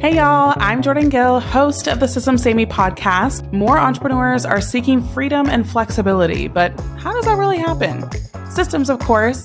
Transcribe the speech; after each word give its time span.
Hey 0.00 0.14
y'all, 0.14 0.54
I'm 0.58 0.80
Jordan 0.80 1.08
Gill, 1.08 1.40
host 1.40 1.88
of 1.88 1.98
the 1.98 2.06
Systems 2.06 2.44
Saved 2.44 2.56
Me 2.56 2.64
podcast. 2.64 3.52
More 3.52 3.80
entrepreneurs 3.80 4.44
are 4.44 4.60
seeking 4.60 5.02
freedom 5.02 5.48
and 5.48 5.68
flexibility, 5.68 6.46
but 6.46 6.70
how 7.00 7.12
does 7.12 7.24
that 7.24 7.36
really 7.36 7.58
happen? 7.58 8.08
Systems, 8.48 8.90
of 8.90 9.00
course. 9.00 9.44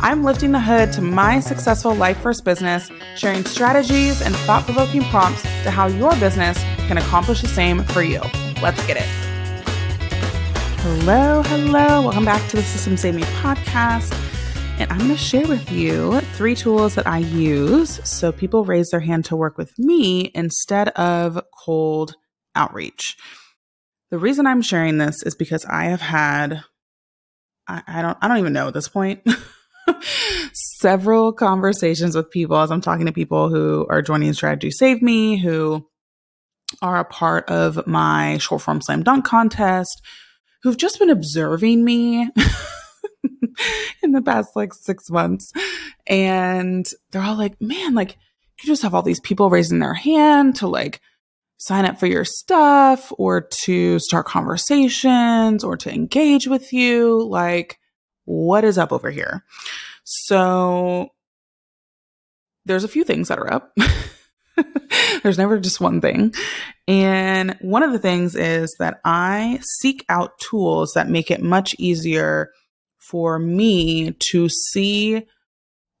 I'm 0.00 0.22
lifting 0.22 0.52
the 0.52 0.60
hood 0.60 0.92
to 0.92 1.02
my 1.02 1.40
successful 1.40 1.96
life 1.96 2.16
first 2.20 2.44
business, 2.44 2.92
sharing 3.16 3.44
strategies 3.44 4.22
and 4.22 4.36
thought 4.36 4.64
provoking 4.66 5.02
prompts 5.02 5.42
to 5.42 5.70
how 5.72 5.88
your 5.88 6.14
business 6.20 6.62
can 6.86 6.96
accomplish 6.98 7.42
the 7.42 7.48
same 7.48 7.82
for 7.82 8.02
you. 8.02 8.20
Let's 8.62 8.86
get 8.86 8.98
it. 8.98 9.08
Hello, 10.80 11.42
hello. 11.42 12.02
Welcome 12.02 12.24
back 12.24 12.48
to 12.50 12.56
the 12.56 12.62
Systems 12.62 13.00
Saved 13.00 13.16
Me 13.16 13.24
podcast. 13.42 14.14
And 14.78 14.88
I'm 14.92 14.98
going 14.98 15.10
to 15.10 15.16
share 15.16 15.48
with 15.48 15.72
you 15.72 16.20
three 16.38 16.54
tools 16.54 16.94
that 16.94 17.04
I 17.04 17.18
use 17.18 17.98
so 18.08 18.30
people 18.30 18.64
raise 18.64 18.90
their 18.90 19.00
hand 19.00 19.24
to 19.24 19.34
work 19.34 19.58
with 19.58 19.76
me 19.76 20.30
instead 20.36 20.90
of 20.90 21.42
cold 21.64 22.14
outreach. 22.54 23.16
The 24.12 24.20
reason 24.20 24.46
I'm 24.46 24.62
sharing 24.62 24.98
this 24.98 25.20
is 25.24 25.34
because 25.34 25.64
I 25.64 25.86
have 25.86 26.00
had 26.00 26.62
I, 27.66 27.82
I 27.88 28.02
don't 28.02 28.18
I 28.22 28.28
don't 28.28 28.38
even 28.38 28.52
know 28.52 28.68
at 28.68 28.74
this 28.74 28.86
point 28.86 29.26
several 30.52 31.32
conversations 31.32 32.14
with 32.14 32.30
people 32.30 32.56
as 32.56 32.70
I'm 32.70 32.82
talking 32.82 33.06
to 33.06 33.12
people 33.12 33.48
who 33.48 33.84
are 33.90 34.00
joining 34.00 34.32
Strategy 34.32 34.70
Saved 34.70 35.02
Me, 35.02 35.38
who 35.38 35.84
are 36.80 37.00
a 37.00 37.04
part 37.04 37.50
of 37.50 37.84
my 37.84 38.38
short 38.38 38.62
form 38.62 38.80
slam 38.80 39.02
dunk 39.02 39.24
contest, 39.24 40.00
who've 40.62 40.76
just 40.76 41.00
been 41.00 41.10
observing 41.10 41.84
me 41.84 42.30
in 44.02 44.12
the 44.12 44.22
past 44.22 44.56
like 44.56 44.74
six 44.74 45.10
months. 45.10 45.52
And 46.06 46.88
they're 47.10 47.22
all 47.22 47.36
like, 47.36 47.60
man, 47.60 47.94
like 47.94 48.16
you 48.62 48.66
just 48.66 48.82
have 48.82 48.94
all 48.94 49.02
these 49.02 49.20
people 49.20 49.50
raising 49.50 49.78
their 49.78 49.94
hand 49.94 50.56
to 50.56 50.66
like 50.66 51.00
sign 51.58 51.84
up 51.84 51.98
for 51.98 52.06
your 52.06 52.24
stuff 52.24 53.12
or 53.18 53.40
to 53.40 53.98
start 53.98 54.26
conversations 54.26 55.64
or 55.64 55.76
to 55.76 55.92
engage 55.92 56.46
with 56.46 56.72
you. 56.72 57.22
Like, 57.28 57.78
what 58.24 58.64
is 58.64 58.78
up 58.78 58.92
over 58.92 59.10
here? 59.10 59.44
So 60.04 61.10
there's 62.64 62.84
a 62.84 62.88
few 62.88 63.04
things 63.04 63.28
that 63.28 63.38
are 63.38 63.52
up. 63.52 63.76
There's 65.22 65.38
never 65.38 65.58
just 65.58 65.80
one 65.80 66.00
thing. 66.00 66.34
And 66.86 67.56
one 67.60 67.82
of 67.82 67.92
the 67.92 67.98
things 67.98 68.34
is 68.34 68.74
that 68.78 69.00
I 69.04 69.60
seek 69.62 70.04
out 70.08 70.38
tools 70.38 70.92
that 70.94 71.08
make 71.08 71.30
it 71.30 71.42
much 71.42 71.74
easier 71.78 72.50
for 73.08 73.38
me 73.38 74.10
to 74.10 74.50
see 74.50 75.26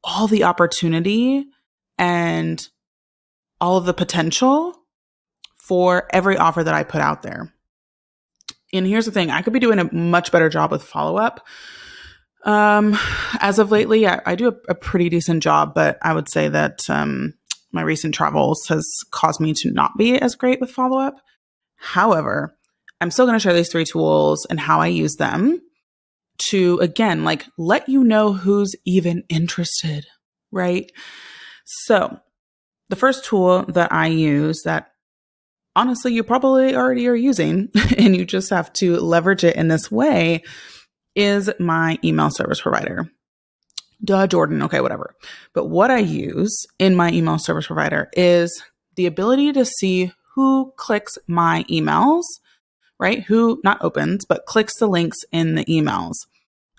all 0.04 0.26
the 0.26 0.44
opportunity 0.44 1.46
and 1.96 2.68
all 3.62 3.78
of 3.78 3.86
the 3.86 3.94
potential 3.94 4.76
for 5.56 6.06
every 6.12 6.36
offer 6.36 6.62
that 6.62 6.74
I 6.74 6.82
put 6.82 7.00
out 7.00 7.22
there. 7.22 7.52
And 8.74 8.86
here's 8.86 9.06
the 9.06 9.10
thing 9.10 9.30
I 9.30 9.40
could 9.40 9.54
be 9.54 9.58
doing 9.58 9.78
a 9.78 9.92
much 9.92 10.30
better 10.30 10.50
job 10.50 10.70
with 10.70 10.82
follow 10.82 11.16
up. 11.16 11.46
Um, 12.44 12.96
as 13.40 13.58
of 13.58 13.70
lately, 13.70 14.06
I, 14.06 14.20
I 14.26 14.34
do 14.34 14.48
a, 14.48 14.54
a, 14.68 14.74
pretty 14.74 15.08
decent 15.08 15.42
job, 15.42 15.74
but 15.74 15.98
I 16.02 16.14
would 16.14 16.30
say 16.30 16.48
that 16.48 16.88
um, 16.88 17.34
my 17.72 17.82
recent 17.82 18.14
travels 18.14 18.66
has 18.68 18.86
caused 19.10 19.40
me 19.40 19.54
to 19.54 19.70
not 19.70 19.96
be 19.96 20.18
as 20.20 20.36
great 20.36 20.60
with 20.60 20.70
follow 20.70 20.98
up. 20.98 21.16
However, 21.76 22.56
I'm 23.00 23.10
still 23.10 23.26
going 23.26 23.34
to 23.34 23.42
share 23.42 23.54
these 23.54 23.72
three 23.72 23.84
tools 23.84 24.46
and 24.48 24.60
how 24.60 24.80
I 24.80 24.86
use 24.86 25.16
them 25.16 25.60
to 26.38 26.78
again 26.78 27.24
like 27.24 27.46
let 27.56 27.88
you 27.88 28.04
know 28.04 28.32
who's 28.32 28.74
even 28.84 29.24
interested, 29.28 30.06
right? 30.50 30.90
So, 31.64 32.18
the 32.88 32.96
first 32.96 33.24
tool 33.24 33.64
that 33.68 33.92
I 33.92 34.06
use 34.06 34.62
that 34.64 34.92
honestly 35.76 36.12
you 36.12 36.24
probably 36.24 36.74
already 36.74 37.06
are 37.06 37.14
using 37.14 37.68
and 37.98 38.16
you 38.16 38.24
just 38.24 38.50
have 38.50 38.72
to 38.74 38.96
leverage 38.96 39.44
it 39.44 39.56
in 39.56 39.68
this 39.68 39.90
way 39.90 40.42
is 41.14 41.50
my 41.58 41.98
email 42.02 42.30
service 42.30 42.60
provider. 42.60 43.10
Duh, 44.02 44.26
Jordan. 44.28 44.62
Okay, 44.62 44.80
whatever. 44.80 45.14
But 45.54 45.66
what 45.66 45.90
I 45.90 45.98
use 45.98 46.66
in 46.78 46.94
my 46.94 47.10
email 47.10 47.38
service 47.38 47.66
provider 47.66 48.08
is 48.12 48.62
the 48.94 49.06
ability 49.06 49.52
to 49.52 49.64
see 49.64 50.12
who 50.34 50.72
clicks 50.76 51.18
my 51.26 51.64
emails 51.68 52.22
right? 52.98 53.22
Who 53.24 53.60
not 53.64 53.82
opens, 53.82 54.24
but 54.24 54.46
clicks 54.46 54.78
the 54.78 54.88
links 54.88 55.18
in 55.32 55.54
the 55.54 55.64
emails. 55.66 56.14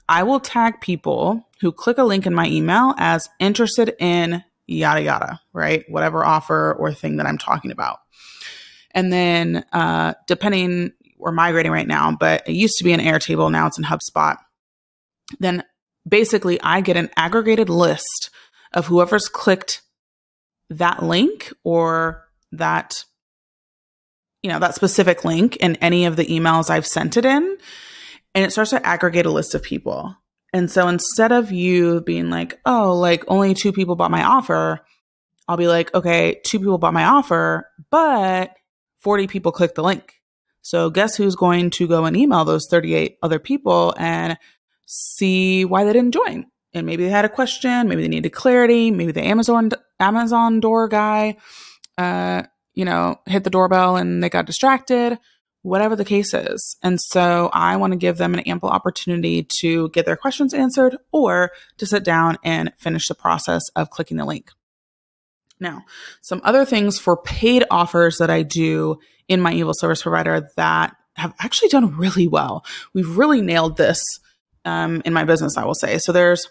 I 0.09 0.23
will 0.23 0.39
tag 0.39 0.81
people 0.81 1.47
who 1.61 1.71
click 1.71 1.99
a 1.99 2.03
link 2.03 2.25
in 2.25 2.33
my 2.33 2.47
email 2.47 2.95
as 2.97 3.29
interested 3.39 3.95
in 3.99 4.43
yada 4.65 5.03
yada, 5.03 5.39
right? 5.53 5.85
Whatever 5.87 6.25
offer 6.25 6.73
or 6.73 6.93
thing 6.93 7.17
that 7.17 7.27
I'm 7.27 7.37
talking 7.37 7.71
about. 7.71 7.99
And 8.91 9.13
then, 9.13 9.63
uh, 9.71 10.15
depending, 10.27 10.93
we're 11.17 11.31
migrating 11.31 11.71
right 11.71 11.87
now, 11.87 12.15
but 12.19 12.47
it 12.47 12.53
used 12.53 12.77
to 12.79 12.83
be 12.83 12.91
in 12.91 12.99
Airtable. 12.99 13.51
Now 13.51 13.67
it's 13.67 13.77
in 13.77 13.83
HubSpot. 13.83 14.37
Then 15.39 15.63
basically, 16.07 16.59
I 16.59 16.81
get 16.81 16.97
an 16.97 17.11
aggregated 17.15 17.69
list 17.69 18.31
of 18.73 18.87
whoever's 18.87 19.29
clicked 19.29 19.83
that 20.71 21.03
link 21.03 21.53
or 21.63 22.25
that 22.51 23.05
you 24.41 24.49
know, 24.49 24.59
that 24.59 24.75
specific 24.75 25.25
link 25.25 25.57
in 25.57 25.75
any 25.77 26.05
of 26.05 26.15
the 26.15 26.25
emails 26.25 26.69
I've 26.69 26.87
sent 26.87 27.17
it 27.17 27.25
in. 27.25 27.57
And 28.35 28.45
it 28.45 28.51
starts 28.51 28.71
to 28.71 28.85
aggregate 28.85 29.25
a 29.25 29.31
list 29.31 29.55
of 29.55 29.63
people. 29.63 30.15
And 30.53 30.69
so 30.69 30.87
instead 30.87 31.31
of 31.31 31.51
you 31.51 32.01
being 32.01 32.29
like, 32.29 32.59
oh, 32.65 32.95
like 32.95 33.23
only 33.27 33.53
two 33.53 33.71
people 33.71 33.95
bought 33.95 34.11
my 34.11 34.23
offer, 34.23 34.79
I'll 35.47 35.57
be 35.57 35.67
like, 35.67 35.93
okay, 35.93 36.39
two 36.45 36.59
people 36.59 36.77
bought 36.77 36.93
my 36.93 37.05
offer, 37.05 37.69
but 37.91 38.51
40 38.99 39.27
people 39.27 39.51
clicked 39.51 39.75
the 39.75 39.83
link. 39.83 40.13
So 40.61 40.89
guess 40.89 41.15
who's 41.15 41.35
going 41.35 41.71
to 41.71 41.87
go 41.87 42.05
and 42.05 42.15
email 42.15 42.45
those 42.45 42.67
38 42.69 43.17
other 43.23 43.39
people 43.39 43.93
and 43.97 44.37
see 44.85 45.65
why 45.65 45.83
they 45.83 45.93
didn't 45.93 46.13
join? 46.13 46.45
And 46.73 46.85
maybe 46.85 47.03
they 47.03 47.09
had 47.09 47.25
a 47.25 47.29
question, 47.29 47.87
maybe 47.87 48.03
they 48.03 48.07
needed 48.07 48.29
clarity, 48.29 48.91
maybe 48.91 49.11
the 49.11 49.25
Amazon 49.25 49.71
Amazon 49.99 50.59
door 50.59 50.87
guy 50.87 51.37
uh, 51.99 52.43
you 52.73 52.85
know, 52.85 53.19
hit 53.25 53.43
the 53.43 53.49
doorbell 53.49 53.97
and 53.97 54.23
they 54.23 54.29
got 54.29 54.45
distracted, 54.45 55.19
whatever 55.69 55.95
the 55.95 56.05
case 56.05 56.33
is. 56.33 56.77
And 56.83 56.99
so 56.99 57.49
I 57.53 57.77
want 57.77 57.93
to 57.93 57.97
give 57.97 58.17
them 58.17 58.33
an 58.33 58.41
ample 58.41 58.69
opportunity 58.69 59.47
to 59.61 59.89
get 59.89 60.05
their 60.05 60.17
questions 60.17 60.53
answered 60.53 60.97
or 61.11 61.51
to 61.77 61.85
sit 61.85 62.03
down 62.03 62.37
and 62.43 62.73
finish 62.77 63.07
the 63.07 63.15
process 63.15 63.63
of 63.75 63.89
clicking 63.89 64.17
the 64.17 64.25
link. 64.25 64.51
Now, 65.59 65.83
some 66.21 66.41
other 66.43 66.65
things 66.65 66.99
for 66.99 67.17
paid 67.17 67.63
offers 67.69 68.17
that 68.17 68.29
I 68.29 68.43
do 68.43 68.99
in 69.27 69.41
my 69.41 69.53
email 69.53 69.73
service 69.73 70.01
provider 70.01 70.49
that 70.55 70.95
have 71.15 71.33
actually 71.39 71.69
done 71.69 71.97
really 71.97 72.27
well. 72.27 72.65
We've 72.93 73.17
really 73.17 73.41
nailed 73.41 73.77
this 73.77 74.01
um, 74.65 75.01
in 75.05 75.13
my 75.13 75.25
business, 75.25 75.57
I 75.57 75.65
will 75.65 75.75
say. 75.75 75.97
So 75.99 76.11
there's 76.11 76.47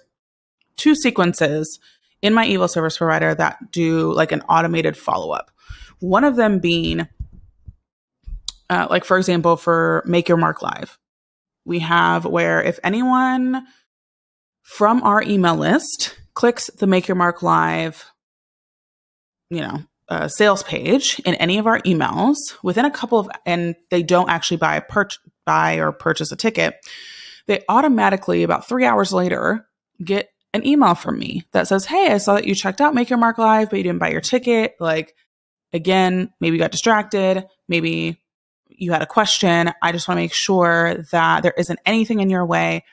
two 0.76 0.94
sequences 0.94 1.78
in 2.22 2.34
my 2.34 2.46
email 2.46 2.68
service 2.68 2.98
provider 2.98 3.34
that 3.34 3.70
do 3.70 4.12
like 4.12 4.32
an 4.32 4.42
automated 4.42 4.96
follow 4.96 5.30
up. 5.32 5.50
One 6.00 6.24
of 6.24 6.36
them 6.36 6.58
being, 6.58 7.08
uh, 8.70 8.86
like, 8.90 9.04
for 9.04 9.16
example, 9.16 9.56
for 9.56 10.02
Make 10.06 10.28
Your 10.28 10.38
Mark 10.38 10.62
Live, 10.62 10.98
we 11.64 11.80
have 11.80 12.24
where 12.24 12.62
if 12.62 12.78
anyone 12.82 13.66
from 14.62 15.02
our 15.02 15.22
email 15.22 15.56
list 15.56 16.18
clicks 16.34 16.68
the 16.78 16.86
Make 16.86 17.08
Your 17.08 17.16
Mark 17.16 17.42
Live, 17.42 18.04
you 19.50 19.60
know, 19.60 19.78
uh, 20.08 20.28
sales 20.28 20.62
page 20.62 21.20
in 21.26 21.34
any 21.34 21.58
of 21.58 21.66
our 21.66 21.80
emails 21.80 22.36
within 22.62 22.84
a 22.84 22.90
couple 22.90 23.18
of, 23.18 23.28
and 23.44 23.74
they 23.90 24.02
don't 24.02 24.30
actually 24.30 24.56
buy 24.56 24.76
a 24.76 24.80
per- 24.80 25.08
buy 25.44 25.76
or 25.76 25.92
purchase 25.92 26.32
a 26.32 26.36
ticket, 26.36 26.76
they 27.46 27.62
automatically 27.68 28.42
about 28.42 28.66
three 28.66 28.84
hours 28.84 29.12
later 29.12 29.66
get 30.02 30.28
an 30.54 30.66
email 30.66 30.94
from 30.94 31.18
me 31.18 31.42
that 31.52 31.68
says, 31.68 31.84
"Hey, 31.84 32.08
I 32.10 32.18
saw 32.18 32.34
that 32.34 32.46
you 32.46 32.54
checked 32.54 32.80
out 32.80 32.94
Make 32.94 33.10
Your 33.10 33.18
Mark 33.18 33.36
Live, 33.36 33.68
but 33.68 33.76
you 33.76 33.82
didn't 33.82 33.98
buy 33.98 34.10
your 34.10 34.22
ticket. 34.22 34.76
Like, 34.80 35.14
Again, 35.72 36.32
maybe 36.40 36.56
you 36.56 36.62
got 36.62 36.70
distracted, 36.70 37.46
maybe 37.68 38.18
you 38.78 38.92
had 38.92 39.02
a 39.02 39.06
question. 39.06 39.72
I 39.82 39.92
just 39.92 40.08
want 40.08 40.18
to 40.18 40.22
make 40.22 40.32
sure 40.32 41.04
that 41.12 41.42
there 41.42 41.54
isn't 41.56 41.78
anything 41.84 42.20
in 42.20 42.30
your 42.30 42.46
way 42.46 42.84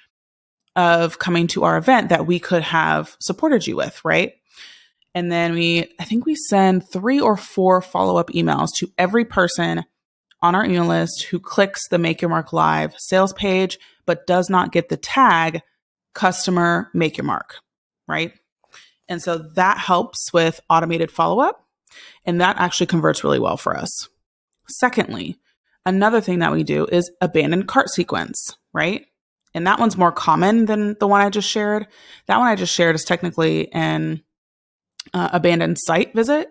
of 0.75 1.19
coming 1.19 1.47
to 1.47 1.63
our 1.63 1.77
event 1.77 2.09
that 2.09 2.27
we 2.27 2.39
could 2.39 2.63
have 2.63 3.15
supported 3.19 3.65
you 3.65 3.75
with, 3.75 4.03
right? 4.03 4.33
And 5.13 5.31
then 5.31 5.53
we, 5.53 5.93
I 5.99 6.03
think 6.03 6.25
we 6.25 6.35
send 6.35 6.89
three 6.89 7.19
or 7.19 7.37
four 7.37 7.81
follow 7.81 8.17
up 8.17 8.31
emails 8.31 8.69
to 8.77 8.91
every 8.97 9.23
person 9.23 9.85
on 10.41 10.55
our 10.55 10.65
email 10.65 10.85
list 10.85 11.23
who 11.23 11.39
clicks 11.39 11.87
the 11.87 11.97
Make 11.97 12.21
Your 12.21 12.29
Mark 12.29 12.51
Live 12.51 12.93
sales 12.97 13.31
page, 13.31 13.79
but 14.05 14.27
does 14.27 14.49
not 14.49 14.73
get 14.73 14.89
the 14.89 14.97
tag 14.97 15.61
customer 16.13 16.89
Make 16.93 17.17
Your 17.17 17.25
Mark, 17.25 17.55
right? 18.07 18.33
And 19.07 19.21
so 19.21 19.37
that 19.37 19.77
helps 19.77 20.33
with 20.33 20.59
automated 20.69 21.11
follow 21.11 21.39
up. 21.39 21.65
And 22.25 22.41
that 22.41 22.57
actually 22.59 22.87
converts 22.87 23.23
really 23.23 23.39
well 23.39 23.55
for 23.55 23.77
us. 23.77 24.09
Secondly, 24.67 25.37
another 25.85 26.21
thing 26.21 26.39
that 26.39 26.51
we 26.51 26.63
do 26.63 26.85
is 26.85 27.11
abandoned 27.21 27.67
cart 27.67 27.89
sequence, 27.89 28.55
right? 28.73 29.05
And 29.53 29.65
that 29.67 29.79
one's 29.79 29.97
more 29.97 30.11
common 30.11 30.65
than 30.65 30.95
the 30.99 31.07
one 31.07 31.21
I 31.21 31.29
just 31.29 31.49
shared. 31.49 31.87
That 32.27 32.37
one 32.37 32.47
I 32.47 32.55
just 32.55 32.73
shared 32.73 32.95
is 32.95 33.05
technically 33.05 33.71
an 33.71 34.21
uh, 35.13 35.29
abandoned 35.31 35.77
site 35.79 36.13
visit. 36.13 36.49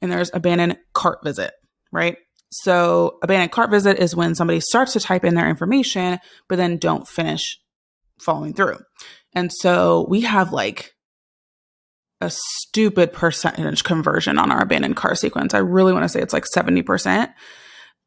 and 0.00 0.10
there's 0.10 0.30
abandoned 0.34 0.78
cart 0.92 1.20
visit, 1.22 1.52
right? 1.92 2.16
So, 2.50 3.18
abandoned 3.22 3.52
cart 3.52 3.70
visit 3.70 3.98
is 3.98 4.16
when 4.16 4.34
somebody 4.34 4.60
starts 4.60 4.92
to 4.94 5.00
type 5.00 5.24
in 5.24 5.34
their 5.34 5.48
information, 5.48 6.18
but 6.48 6.56
then 6.56 6.76
don't 6.76 7.08
finish 7.08 7.58
following 8.20 8.52
through. 8.52 8.78
And 9.34 9.50
so 9.52 10.06
we 10.08 10.22
have 10.22 10.52
like 10.52 10.94
a 12.20 12.30
stupid 12.30 13.12
percentage 13.12 13.84
conversion 13.84 14.38
on 14.38 14.52
our 14.52 14.62
abandoned 14.62 14.96
cart 14.96 15.18
sequence. 15.18 15.54
I 15.54 15.58
really 15.58 15.92
want 15.92 16.04
to 16.04 16.08
say 16.08 16.20
it's 16.20 16.32
like 16.32 16.44
70% 16.54 17.32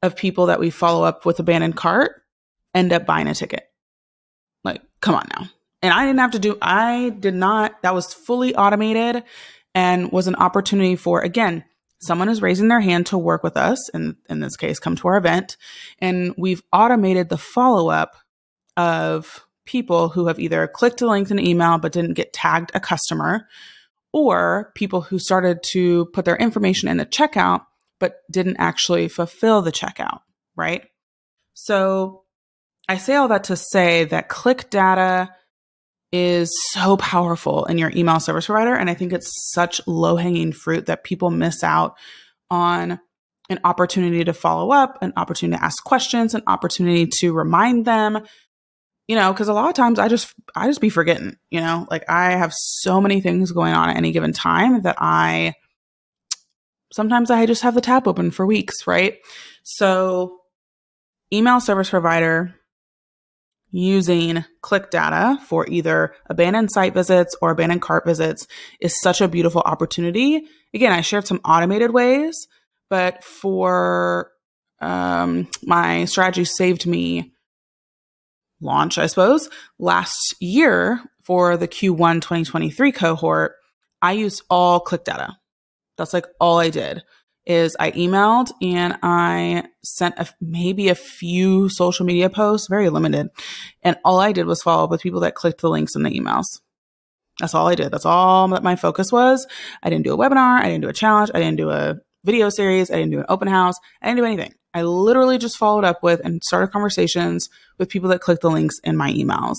of 0.05 0.15
people 0.15 0.45
that 0.45 0.59
we 0.59 0.69
follow 0.69 1.03
up 1.03 1.25
with 1.25 1.39
abandoned 1.39 1.75
cart 1.75 2.21
end 2.73 2.93
up 2.93 3.05
buying 3.05 3.27
a 3.27 3.35
ticket. 3.35 3.63
Like, 4.63 4.81
come 5.01 5.15
on 5.15 5.27
now. 5.37 5.47
And 5.81 5.93
I 5.93 6.05
didn't 6.05 6.19
have 6.19 6.31
to 6.31 6.39
do, 6.39 6.57
I 6.61 7.09
did 7.09 7.35
not, 7.35 7.81
that 7.83 7.93
was 7.93 8.13
fully 8.13 8.55
automated 8.55 9.23
and 9.73 10.11
was 10.11 10.27
an 10.27 10.35
opportunity 10.35 10.95
for, 10.95 11.21
again, 11.21 11.63
someone 12.01 12.29
is 12.29 12.41
raising 12.41 12.69
their 12.69 12.79
hand 12.79 13.07
to 13.07 13.17
work 13.17 13.43
with 13.43 13.57
us, 13.57 13.89
and 13.89 14.15
in 14.29 14.39
this 14.39 14.55
case, 14.57 14.79
come 14.79 14.95
to 14.95 15.07
our 15.07 15.17
event. 15.17 15.57
And 15.99 16.33
we've 16.37 16.63
automated 16.71 17.29
the 17.29 17.37
follow 17.37 17.89
up 17.89 18.15
of 18.77 19.45
people 19.65 20.09
who 20.09 20.27
have 20.27 20.39
either 20.39 20.67
clicked 20.67 21.01
a 21.01 21.07
link 21.07 21.29
in 21.29 21.39
an 21.39 21.45
email 21.45 21.77
but 21.77 21.91
didn't 21.91 22.13
get 22.13 22.33
tagged 22.33 22.71
a 22.73 22.79
customer, 22.79 23.47
or 24.13 24.71
people 24.75 25.01
who 25.01 25.19
started 25.19 25.61
to 25.63 26.05
put 26.13 26.25
their 26.25 26.37
information 26.37 26.87
in 26.87 26.97
the 26.97 27.05
checkout 27.05 27.65
but 27.99 28.21
didn't 28.31 28.57
actually 28.59 29.07
fulfill 29.07 29.61
the 29.61 29.71
checkout, 29.71 30.21
right? 30.55 30.83
So 31.53 32.23
I 32.87 32.97
say 32.97 33.15
all 33.15 33.29
that 33.29 33.45
to 33.45 33.55
say 33.55 34.05
that 34.05 34.29
click 34.29 34.69
data 34.69 35.33
is 36.11 36.51
so 36.71 36.97
powerful 36.97 37.65
in 37.65 37.77
your 37.77 37.91
email 37.95 38.19
service 38.19 38.45
provider. 38.45 38.75
And 38.75 38.89
I 38.89 38.93
think 38.93 39.11
it's 39.11 39.51
such 39.53 39.81
low 39.87 40.15
hanging 40.15 40.53
fruit 40.53 40.85
that 40.85 41.03
people 41.03 41.29
miss 41.29 41.63
out 41.63 41.95
on 42.49 42.99
an 43.49 43.59
opportunity 43.63 44.23
to 44.23 44.33
follow 44.33 44.71
up, 44.71 44.97
an 45.01 45.13
opportunity 45.17 45.57
to 45.57 45.63
ask 45.63 45.83
questions, 45.83 46.33
an 46.33 46.43
opportunity 46.47 47.07
to 47.19 47.33
remind 47.33 47.85
them. 47.85 48.19
You 49.07 49.15
know, 49.15 49.31
because 49.31 49.49
a 49.49 49.53
lot 49.53 49.69
of 49.69 49.75
times 49.75 49.99
I 49.99 50.07
just 50.07 50.33
I 50.55 50.65
just 50.67 50.81
be 50.81 50.89
forgetting, 50.89 51.35
you 51.51 51.61
know, 51.61 51.85
like 51.91 52.09
I 52.09 52.31
have 52.31 52.53
so 52.55 52.99
many 52.99 53.21
things 53.21 53.51
going 53.51 53.73
on 53.73 53.89
at 53.89 53.97
any 53.97 54.11
given 54.11 54.33
time 54.33 54.81
that 54.81 54.95
I 54.97 55.53
sometimes 56.95 57.29
I 57.29 57.45
just 57.45 57.61
have 57.63 57.75
the 57.75 57.81
tab 57.81 58.07
open 58.07 58.31
for 58.31 58.45
weeks, 58.45 58.87
right? 58.87 59.17
So 59.63 60.37
email 61.31 61.59
service 61.59 61.89
provider 61.89 62.55
using 63.69 64.45
click 64.61 64.91
data 64.91 65.37
for 65.45 65.67
either 65.67 66.15
abandoned 66.29 66.71
site 66.71 66.93
visits 66.93 67.35
or 67.41 67.51
abandoned 67.51 67.81
cart 67.81 68.05
visits 68.05 68.47
is 68.79 69.01
such 69.01 69.19
a 69.19 69.27
beautiful 69.27 69.61
opportunity. 69.65 70.43
Again, 70.73 70.93
I 70.93 71.01
shared 71.01 71.27
some 71.27 71.41
automated 71.43 71.91
ways, 71.91 72.47
but 72.89 73.25
for 73.25 74.31
um, 74.79 75.49
my 75.63 76.05
strategy 76.05 76.45
saved 76.45 76.85
me 76.85 77.33
launch, 78.61 78.97
I 78.97 79.07
suppose, 79.07 79.49
last 79.79 80.33
year 80.39 81.01
for 81.23 81.57
the 81.57 81.67
Q1 81.67 82.21
2023 82.21 82.93
cohort, 82.93 83.55
I 84.01 84.13
used 84.13 84.43
all 84.49 84.79
click 84.79 85.03
data. 85.03 85.35
That's 85.97 86.13
like 86.13 86.25
all 86.39 86.59
I 86.59 86.69
did 86.69 87.03
is 87.45 87.75
I 87.79 87.91
emailed 87.91 88.51
and 88.61 88.97
I 89.03 89.65
sent 89.83 90.15
a, 90.17 90.27
maybe 90.41 90.89
a 90.89 90.95
few 90.95 91.69
social 91.69 92.05
media 92.05 92.29
posts, 92.29 92.67
very 92.67 92.89
limited. 92.89 93.29
And 93.83 93.97
all 94.03 94.19
I 94.19 94.31
did 94.31 94.47
was 94.47 94.63
follow 94.63 94.85
up 94.85 94.89
with 94.89 95.01
people 95.01 95.19
that 95.21 95.35
clicked 95.35 95.61
the 95.61 95.69
links 95.69 95.95
in 95.95 96.03
the 96.03 96.09
emails. 96.09 96.45
That's 97.39 97.53
all 97.53 97.67
I 97.67 97.75
did. 97.75 97.91
That's 97.91 98.05
all 98.05 98.47
that 98.49 98.63
my 98.63 98.75
focus 98.75 99.11
was. 99.11 99.45
I 99.83 99.89
didn't 99.89 100.05
do 100.05 100.13
a 100.13 100.17
webinar. 100.17 100.59
I 100.59 100.69
didn't 100.69 100.81
do 100.81 100.89
a 100.89 100.93
challenge. 100.93 101.31
I 101.33 101.39
didn't 101.39 101.57
do 101.57 101.69
a 101.69 101.97
video 102.23 102.49
series. 102.49 102.89
I 102.89 102.95
didn't 102.95 103.11
do 103.11 103.19
an 103.19 103.25
open 103.29 103.47
house. 103.47 103.75
I 104.01 104.07
didn't 104.07 104.19
do 104.19 104.25
anything. 104.25 104.53
I 104.73 104.81
literally 104.83 105.37
just 105.37 105.57
followed 105.57 105.85
up 105.85 106.01
with 106.01 106.21
and 106.23 106.43
started 106.43 106.71
conversations 106.71 107.49
with 107.77 107.89
people 107.89 108.09
that 108.09 108.21
clicked 108.21 108.41
the 108.41 108.49
links 108.49 108.75
in 108.83 108.97
my 108.97 109.11
emails 109.13 109.55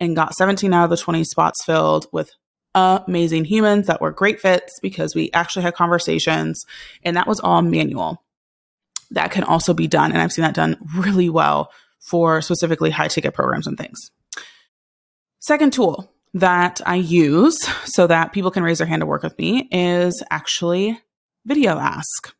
and 0.00 0.16
got 0.16 0.34
17 0.34 0.72
out 0.72 0.84
of 0.84 0.90
the 0.90 0.96
20 0.96 1.22
spots 1.24 1.62
filled 1.64 2.06
with 2.12 2.32
amazing 2.74 3.44
humans 3.44 3.86
that 3.86 4.00
were 4.00 4.12
great 4.12 4.40
fits 4.40 4.78
because 4.80 5.14
we 5.14 5.30
actually 5.32 5.62
had 5.62 5.74
conversations 5.74 6.64
and 7.02 7.16
that 7.16 7.26
was 7.26 7.40
all 7.40 7.62
manual. 7.62 8.22
That 9.10 9.32
can 9.32 9.44
also 9.44 9.74
be 9.74 9.88
done. 9.88 10.12
And 10.12 10.20
I've 10.20 10.32
seen 10.32 10.44
that 10.44 10.54
done 10.54 10.76
really 10.96 11.28
well 11.28 11.72
for 12.00 12.40
specifically 12.40 12.90
high 12.90 13.08
ticket 13.08 13.34
programs 13.34 13.66
and 13.66 13.76
things. 13.76 14.10
Second 15.40 15.72
tool 15.72 16.12
that 16.34 16.80
I 16.86 16.96
use 16.96 17.58
so 17.84 18.06
that 18.06 18.32
people 18.32 18.50
can 18.50 18.62
raise 18.62 18.78
their 18.78 18.86
hand 18.86 19.00
to 19.00 19.06
work 19.06 19.22
with 19.22 19.38
me 19.38 19.68
is 19.72 20.22
actually 20.30 20.98
Video 21.44 21.78
Ask. 21.78 22.34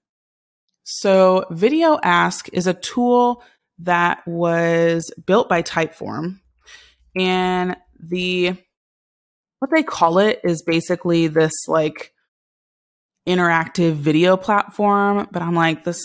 So, 0.84 1.46
Video 1.50 1.98
Ask 2.02 2.48
is 2.52 2.66
a 2.66 2.74
tool 2.74 3.42
that 3.78 4.26
was 4.26 5.10
built 5.24 5.48
by 5.48 5.62
Typeform. 5.62 6.40
And 7.16 7.76
the 7.98 8.56
what 9.60 9.70
they 9.70 9.82
call 9.82 10.18
it 10.18 10.40
is 10.42 10.62
basically 10.62 11.28
this 11.28 11.52
like 11.68 12.12
interactive 13.28 13.92
video 13.92 14.36
platform, 14.36 15.28
but 15.30 15.42
I'm 15.42 15.54
like, 15.54 15.84
this, 15.84 16.02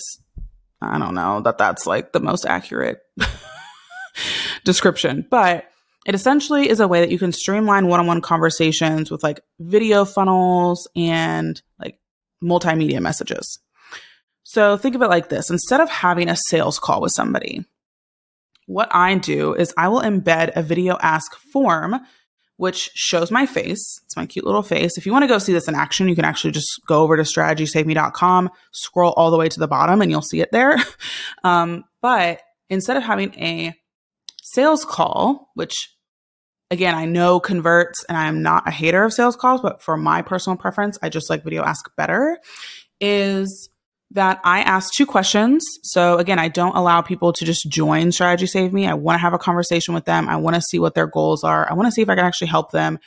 I 0.81 0.99
don't 0.99 1.15
know 1.15 1.41
that 1.41 1.57
that's 1.57 1.87
like 1.87 2.11
the 2.11 2.19
most 2.19 2.45
accurate 2.45 2.99
description, 4.65 5.25
but 5.31 5.65
it 6.05 6.13
essentially 6.13 6.69
is 6.69 6.79
a 6.79 6.87
way 6.87 6.99
that 6.99 7.09
you 7.09 7.17
can 7.17 7.31
streamline 7.31 7.87
one 7.87 7.99
on 7.99 8.07
one 8.07 8.21
conversations 8.21 9.09
with 9.09 9.23
like 9.23 9.39
video 9.59 10.05
funnels 10.05 10.87
and 10.95 11.61
like 11.79 11.97
multimedia 12.43 13.01
messages. 13.01 13.59
So 14.43 14.77
think 14.77 14.95
of 14.95 15.01
it 15.01 15.09
like 15.09 15.29
this 15.29 15.49
instead 15.49 15.79
of 15.79 15.89
having 15.89 16.29
a 16.29 16.37
sales 16.49 16.77
call 16.77 17.01
with 17.01 17.13
somebody, 17.13 17.65
what 18.67 18.89
I 18.91 19.15
do 19.15 19.53
is 19.53 19.73
I 19.77 19.87
will 19.87 20.01
embed 20.01 20.51
a 20.55 20.61
video 20.61 20.97
ask 21.01 21.35
form 21.53 22.01
which 22.57 22.89
shows 22.93 23.31
my 23.31 23.45
face. 23.45 23.99
It's 24.05 24.15
my 24.15 24.25
cute 24.25 24.45
little 24.45 24.63
face. 24.63 24.97
If 24.97 25.05
you 25.05 25.11
want 25.11 25.23
to 25.23 25.27
go 25.27 25.37
see 25.37 25.53
this 25.53 25.67
in 25.67 25.75
action, 25.75 26.07
you 26.07 26.15
can 26.15 26.25
actually 26.25 26.51
just 26.51 26.81
go 26.87 27.01
over 27.01 27.17
to 27.17 27.23
strategysaveme.com, 27.23 28.49
scroll 28.71 29.13
all 29.13 29.31
the 29.31 29.37
way 29.37 29.49
to 29.49 29.59
the 29.59 29.67
bottom, 29.67 30.01
and 30.01 30.09
you'll 30.09 30.21
see 30.21 30.41
it 30.41 30.51
there. 30.51 30.77
um, 31.43 31.83
but 32.01 32.41
instead 32.69 32.97
of 32.97 33.03
having 33.03 33.33
a 33.35 33.73
sales 34.41 34.85
call, 34.85 35.49
which 35.55 35.91
again, 36.71 36.95
I 36.95 37.05
know 37.05 37.39
converts 37.39 38.03
and 38.05 38.17
I'm 38.17 38.41
not 38.41 38.67
a 38.67 38.71
hater 38.71 39.03
of 39.03 39.13
sales 39.13 39.35
calls, 39.35 39.61
but 39.61 39.81
for 39.81 39.97
my 39.97 40.21
personal 40.21 40.57
preference, 40.57 40.97
I 41.01 41.09
just 41.09 41.29
like 41.29 41.43
video 41.43 41.63
ask 41.63 41.89
better, 41.95 42.37
is 42.99 43.69
that 44.11 44.39
I 44.43 44.61
ask 44.61 44.93
two 44.93 45.05
questions. 45.05 45.63
So 45.83 46.17
again, 46.17 46.39
I 46.39 46.47
don't 46.47 46.75
allow 46.75 47.01
people 47.01 47.33
to 47.33 47.45
just 47.45 47.69
join 47.69 48.11
Strategy 48.11 48.47
Saved 48.47 48.73
Me. 48.73 48.87
I 48.87 48.93
want 48.93 49.15
to 49.15 49.21
have 49.21 49.33
a 49.33 49.39
conversation 49.39 49.93
with 49.93 50.05
them. 50.05 50.29
I 50.29 50.37
want 50.37 50.55
to 50.55 50.61
see 50.61 50.79
what 50.79 50.93
their 50.93 51.07
goals 51.07 51.43
are. 51.43 51.69
I 51.69 51.73
want 51.73 51.87
to 51.87 51.91
see 51.91 52.01
if 52.01 52.09
I 52.09 52.15
can 52.15 52.25
actually 52.25 52.47
help 52.47 52.71
them 52.71 52.99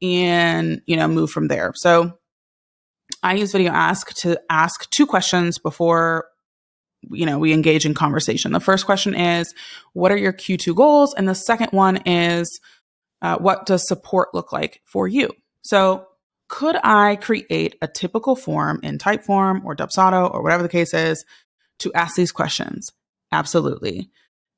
and, 0.00 0.80
you 0.86 0.96
know, 0.96 1.08
move 1.08 1.30
from 1.30 1.48
there. 1.48 1.72
So 1.74 2.16
I 3.22 3.34
use 3.34 3.52
Video 3.52 3.72
Ask 3.72 4.14
to 4.18 4.40
ask 4.48 4.88
two 4.90 5.06
questions 5.06 5.58
before 5.58 6.26
you 7.10 7.26
know, 7.26 7.38
we 7.38 7.52
engage 7.52 7.86
in 7.86 7.94
conversation. 7.94 8.52
The 8.52 8.60
first 8.60 8.86
question 8.86 9.14
is, 9.14 9.54
what 9.92 10.10
are 10.10 10.16
your 10.16 10.32
Q2 10.32 10.74
goals? 10.74 11.14
And 11.14 11.28
the 11.28 11.34
second 11.34 11.68
one 11.70 11.98
is, 11.98 12.60
uh, 13.22 13.38
what 13.38 13.66
does 13.66 13.86
support 13.86 14.34
look 14.34 14.52
like 14.52 14.80
for 14.84 15.06
you? 15.06 15.30
So 15.62 16.06
could 16.48 16.76
I 16.82 17.16
create 17.16 17.76
a 17.82 17.88
typical 17.88 18.36
form 18.36 18.80
in 18.82 18.98
Typeform 18.98 19.64
or 19.64 19.74
Dubsado 19.74 20.32
or 20.32 20.42
whatever 20.42 20.62
the 20.62 20.68
case 20.68 20.94
is 20.94 21.24
to 21.80 21.92
ask 21.92 22.16
these 22.16 22.32
questions? 22.32 22.88
Absolutely. 23.32 24.10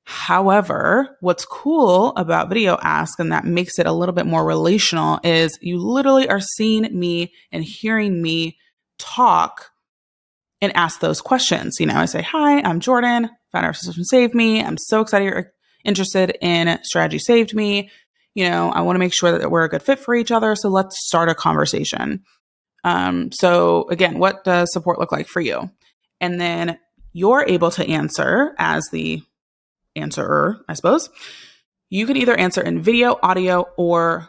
However, 0.04 1.16
what's 1.20 1.44
cool 1.44 2.14
about 2.16 2.48
Video 2.48 2.78
Ask 2.80 3.18
and 3.18 3.32
that 3.32 3.44
makes 3.44 3.78
it 3.78 3.86
a 3.86 3.92
little 3.92 4.14
bit 4.14 4.26
more 4.26 4.44
relational 4.44 5.20
is 5.22 5.58
you 5.60 5.78
literally 5.78 6.28
are 6.28 6.40
seeing 6.40 6.98
me 6.98 7.32
and 7.52 7.62
hearing 7.62 8.22
me 8.22 8.56
talk 8.98 9.70
and 10.60 10.74
ask 10.74 11.00
those 11.00 11.20
questions. 11.20 11.76
You 11.78 11.86
know, 11.86 11.96
I 11.96 12.06
say, 12.06 12.22
Hi, 12.22 12.60
I'm 12.62 12.80
Jordan, 12.80 13.28
founder 13.52 13.70
of 13.70 13.76
System 13.76 14.04
Save 14.04 14.34
Me. 14.34 14.62
I'm 14.62 14.78
so 14.78 15.02
excited 15.02 15.26
you're 15.26 15.52
interested 15.84 16.36
in 16.40 16.78
Strategy 16.82 17.18
Saved 17.18 17.54
Me 17.54 17.90
you 18.34 18.48
know, 18.48 18.70
I 18.70 18.82
want 18.82 18.96
to 18.96 19.00
make 19.00 19.14
sure 19.14 19.36
that 19.36 19.50
we're 19.50 19.64
a 19.64 19.68
good 19.68 19.82
fit 19.82 19.98
for 19.98 20.14
each 20.14 20.30
other. 20.30 20.54
So 20.54 20.68
let's 20.68 21.06
start 21.06 21.28
a 21.28 21.34
conversation. 21.34 22.22
Um, 22.84 23.32
so 23.32 23.86
again, 23.90 24.18
what 24.18 24.44
does 24.44 24.72
support 24.72 24.98
look 24.98 25.12
like 25.12 25.26
for 25.26 25.40
you? 25.40 25.70
And 26.20 26.40
then 26.40 26.78
you're 27.12 27.44
able 27.46 27.70
to 27.72 27.86
answer 27.86 28.54
as 28.58 28.88
the 28.92 29.22
answerer, 29.96 30.60
I 30.68 30.74
suppose. 30.74 31.10
You 31.90 32.06
can 32.06 32.16
either 32.16 32.36
answer 32.36 32.60
in 32.60 32.80
video, 32.80 33.18
audio, 33.22 33.66
or 33.76 34.28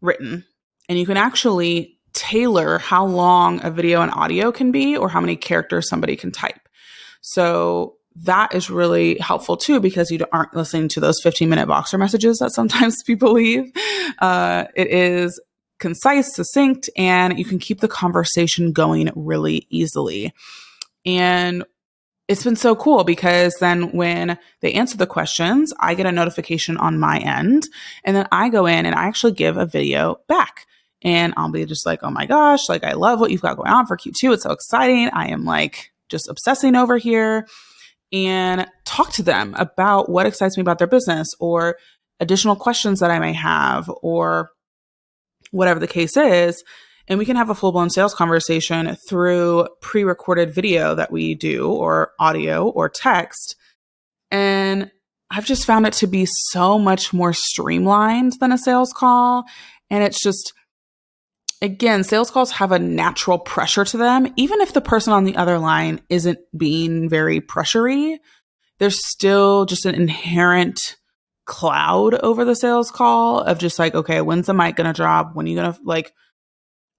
written. 0.00 0.44
And 0.88 0.98
you 0.98 1.06
can 1.06 1.16
actually 1.16 1.98
tailor 2.12 2.78
how 2.78 3.04
long 3.04 3.64
a 3.64 3.70
video 3.70 4.02
and 4.02 4.12
audio 4.12 4.52
can 4.52 4.72
be 4.72 4.96
or 4.96 5.08
how 5.08 5.20
many 5.20 5.36
characters 5.36 5.88
somebody 5.88 6.16
can 6.16 6.32
type. 6.32 6.68
So 7.20 7.96
that 8.24 8.54
is 8.54 8.70
really 8.70 9.18
helpful 9.18 9.56
too 9.56 9.80
because 9.80 10.10
you 10.10 10.24
aren't 10.32 10.54
listening 10.54 10.88
to 10.88 11.00
those 11.00 11.20
15 11.22 11.48
minute 11.48 11.68
Voxer 11.68 11.98
messages 11.98 12.38
that 12.38 12.52
sometimes 12.52 13.02
people 13.06 13.32
leave. 13.32 13.72
Uh, 14.18 14.64
it 14.74 14.88
is 14.88 15.40
concise, 15.78 16.34
succinct, 16.34 16.90
and 16.96 17.38
you 17.38 17.44
can 17.44 17.58
keep 17.58 17.80
the 17.80 17.88
conversation 17.88 18.72
going 18.72 19.10
really 19.16 19.66
easily. 19.70 20.32
And 21.06 21.64
it's 22.28 22.44
been 22.44 22.56
so 22.56 22.76
cool 22.76 23.02
because 23.02 23.56
then 23.58 23.90
when 23.92 24.38
they 24.60 24.72
answer 24.74 24.96
the 24.96 25.06
questions, 25.06 25.72
I 25.80 25.94
get 25.94 26.06
a 26.06 26.12
notification 26.12 26.76
on 26.76 27.00
my 27.00 27.18
end. 27.18 27.66
And 28.04 28.14
then 28.14 28.28
I 28.30 28.50
go 28.50 28.66
in 28.66 28.86
and 28.86 28.94
I 28.94 29.04
actually 29.04 29.32
give 29.32 29.56
a 29.56 29.66
video 29.66 30.20
back. 30.28 30.66
And 31.02 31.32
I'll 31.36 31.50
be 31.50 31.64
just 31.64 31.86
like, 31.86 32.00
oh 32.02 32.10
my 32.10 32.26
gosh, 32.26 32.68
like 32.68 32.84
I 32.84 32.92
love 32.92 33.18
what 33.18 33.30
you've 33.30 33.40
got 33.40 33.56
going 33.56 33.70
on 33.70 33.86
for 33.86 33.96
Q2. 33.96 34.34
It's 34.34 34.42
so 34.42 34.52
exciting. 34.52 35.08
I 35.12 35.28
am 35.28 35.44
like 35.44 35.90
just 36.10 36.28
obsessing 36.28 36.76
over 36.76 36.98
here 36.98 37.48
and 38.12 38.66
talk 38.84 39.12
to 39.12 39.22
them 39.22 39.54
about 39.58 40.10
what 40.10 40.26
excites 40.26 40.56
me 40.56 40.62
about 40.62 40.78
their 40.78 40.86
business 40.86 41.28
or 41.38 41.76
additional 42.18 42.56
questions 42.56 43.00
that 43.00 43.10
I 43.10 43.18
may 43.18 43.32
have 43.32 43.90
or 44.02 44.50
whatever 45.50 45.80
the 45.80 45.86
case 45.86 46.16
is. 46.16 46.62
And 47.08 47.18
we 47.18 47.24
can 47.24 47.36
have 47.36 47.50
a 47.50 47.54
full 47.54 47.72
blown 47.72 47.90
sales 47.90 48.14
conversation 48.14 48.96
through 49.08 49.66
pre 49.80 50.04
recorded 50.04 50.54
video 50.54 50.94
that 50.94 51.10
we 51.10 51.34
do, 51.34 51.68
or 51.68 52.12
audio 52.20 52.68
or 52.68 52.88
text. 52.88 53.56
And 54.30 54.90
I've 55.30 55.44
just 55.44 55.64
found 55.64 55.86
it 55.86 55.92
to 55.94 56.06
be 56.06 56.26
so 56.26 56.78
much 56.78 57.12
more 57.12 57.32
streamlined 57.32 58.34
than 58.40 58.52
a 58.52 58.58
sales 58.58 58.92
call. 58.92 59.44
And 59.90 60.04
it's 60.04 60.22
just, 60.22 60.52
again, 61.62 62.04
sales 62.04 62.30
calls 62.30 62.50
have 62.52 62.72
a 62.72 62.78
natural 62.78 63.38
pressure 63.38 63.84
to 63.84 63.96
them. 63.96 64.32
Even 64.36 64.60
if 64.60 64.72
the 64.72 64.80
person 64.80 65.12
on 65.12 65.24
the 65.24 65.36
other 65.36 65.58
line 65.58 66.00
isn't 66.08 66.38
being 66.56 67.08
very 67.08 67.40
pressury, 67.40 68.18
there's 68.78 69.06
still 69.06 69.66
just 69.66 69.86
an 69.86 69.94
inherent 69.94 70.96
cloud 71.44 72.14
over 72.14 72.44
the 72.44 72.54
sales 72.54 72.90
call 72.90 73.40
of 73.40 73.58
just 73.58 73.78
like, 73.78 73.94
okay, 73.94 74.20
when's 74.20 74.46
the 74.46 74.54
mic 74.54 74.76
gonna 74.76 74.92
drop? 74.92 75.34
When 75.34 75.46
are 75.46 75.48
you 75.48 75.56
gonna 75.56 75.78
like 75.82 76.14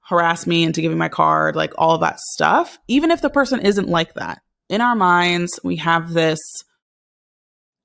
harass 0.01 0.46
me 0.46 0.63
into 0.63 0.82
giving 0.82 0.98
my 0.98 1.10
card? 1.10 1.56
Like 1.56 1.74
all 1.77 1.98
that 2.00 2.20
stuff. 2.20 2.77
Even 2.88 3.12
if 3.12 3.22
the 3.22 3.30
person 3.30 3.62
isn't 3.62 3.89
like 3.89 4.13
that, 4.15 4.41
in 4.70 4.82
our 4.82 4.96
minds, 4.96 5.60
we 5.63 5.77
have 5.77 6.13
this 6.13 6.39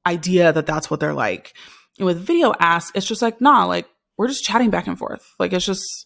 idea 0.06 0.52
that 0.52 0.66
that's 0.66 0.90
what 0.90 1.00
they're 1.00 1.12
like. 1.12 1.52
And 1.98 2.06
with 2.06 2.24
video 2.24 2.54
ask, 2.60 2.96
it's 2.96 3.06
just 3.06 3.22
like, 3.22 3.40
nah, 3.40 3.64
like 3.64 3.88
we're 4.16 4.28
just 4.28 4.44
chatting 4.44 4.70
back 4.70 4.86
and 4.86 4.98
forth. 4.98 5.24
Like 5.38 5.52
it's 5.52 5.66
just, 5.66 6.05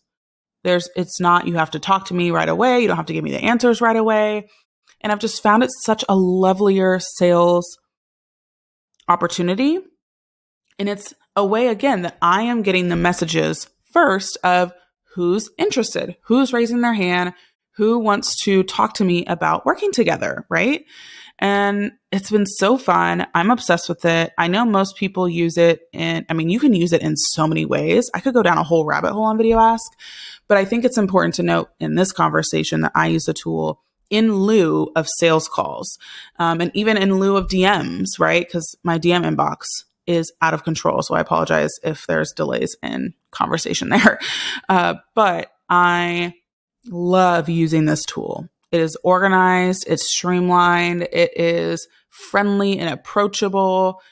there's, 0.64 0.88
it's 0.97 1.21
not, 1.21 1.47
you 1.47 1.55
have 1.55 1.71
to 1.73 1.79
talk 1.79 2.07
to 2.07 2.14
me 2.14 2.31
right 2.31 2.49
away. 2.49 2.81
You 2.81 2.88
don't 2.88 2.97
have 2.97 3.07
to 3.07 3.12
give 3.12 3.25
me 3.25 3.31
the 3.31 3.43
answers 3.43 3.81
right 3.81 3.97
away. 3.97 4.49
And 5.00 5.12
I've 5.12 5.19
just 5.19 5.43
found 5.43 5.62
it 5.62 5.71
such 5.83 6.05
a 6.09 6.17
lovelier 6.17 6.99
sales 7.00 7.79
opportunity 9.09 9.79
and 10.81 10.88
it's 10.88 11.12
a 11.37 11.45
way, 11.45 11.69
again, 11.69 12.02
that 12.02 12.17
I 12.23 12.43
am 12.43 12.62
getting 12.62 12.88
the 12.88 12.97
messages 12.97 13.69
first 13.93 14.38
of 14.43 14.73
who's 15.14 15.50
interested, 15.59 16.17
who's 16.23 16.55
raising 16.55 16.81
their 16.81 16.95
hand, 16.95 17.35
who 17.76 17.99
wants 17.99 18.43
to 18.45 18.62
talk 18.62 18.95
to 18.95 19.05
me 19.05 19.26
about 19.26 19.67
working 19.67 19.93
together, 19.93 20.47
right? 20.49 20.87
And 21.38 21.93
it's 22.11 22.31
been 22.31 22.47
so 22.47 22.79
fun. 22.79 23.26
I'm 23.35 23.50
obsessed 23.50 23.90
with 23.90 24.07
it. 24.07 24.33
I 24.38 24.49
know 24.49 24.64
most 24.64 24.97
people 24.97 25.29
use 25.29 25.59
it 25.59 25.83
and 25.93 26.25
I 26.31 26.33
mean, 26.33 26.49
you 26.49 26.59
can 26.59 26.73
use 26.73 26.95
it 26.95 27.02
in 27.02 27.14
so 27.14 27.47
many 27.47 27.67
ways. 27.67 28.11
I 28.14 28.21
could 28.21 28.35
go 28.35 28.43
down 28.43 28.57
a 28.57 28.64
whole 28.64 28.87
rabbit 28.87 29.12
hole 29.12 29.25
on 29.25 29.37
Video 29.37 29.59
Ask, 29.59 29.93
but 30.50 30.59
I 30.59 30.64
think 30.64 30.85
it's 30.85 30.99
important 30.99 31.37
to 31.37 31.45
note 31.45 31.71
in 31.78 31.95
this 31.95 32.11
conversation 32.11 32.80
that 32.80 32.90
I 32.92 33.07
use 33.07 33.26
the 33.26 33.33
tool 33.33 33.85
in 34.11 34.35
lieu 34.35 34.90
of 34.97 35.07
sales 35.09 35.47
calls 35.47 35.97
um, 36.40 36.61
and 36.61 36.73
even 36.75 36.97
in 36.97 37.21
lieu 37.21 37.37
of 37.37 37.47
DMs, 37.47 38.19
right? 38.19 38.45
Because 38.45 38.75
my 38.83 38.99
DM 38.99 39.25
inbox 39.25 39.62
is 40.09 40.33
out 40.42 40.52
of 40.52 40.64
control. 40.64 41.02
So 41.02 41.14
I 41.14 41.21
apologize 41.21 41.71
if 41.85 42.04
there's 42.09 42.33
delays 42.33 42.76
in 42.83 43.14
conversation 43.30 43.88
there. 43.90 44.19
Uh, 44.69 44.95
but 45.14 45.52
I 45.69 46.35
love 46.88 47.49
using 47.49 47.85
this 47.85 48.04
tool. 48.04 48.49
It 48.73 48.80
is 48.80 48.97
organized, 49.04 49.85
it's 49.87 50.11
streamlined, 50.11 51.02
it 51.12 51.30
is 51.38 51.87
friendly 52.09 52.76
and 52.80 52.92
approachable. 52.92 54.02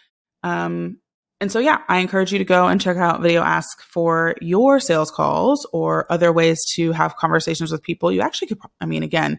Um, 0.45 0.99
and 1.41 1.53
so, 1.53 1.61
yeah, 1.61 1.83
I 1.89 1.99
encourage 1.99 2.33
you 2.33 2.39
to 2.39 2.45
go 2.45 2.67
and 2.67 2.81
check 2.81 2.97
out 2.97 3.21
Video 3.21 3.43
Ask 3.43 3.81
for 3.83 4.35
your 4.41 4.81
sales 4.81 5.11
calls 5.11 5.67
or 5.73 6.11
other 6.11 6.33
ways 6.33 6.59
to 6.75 6.91
have 6.93 7.17
conversations 7.17 7.71
with 7.71 7.83
people. 7.83 8.11
You 8.11 8.23
actually 8.23 8.49
could, 8.49 8.59
I 8.81 8.87
mean, 8.87 9.05
again, 9.05 9.39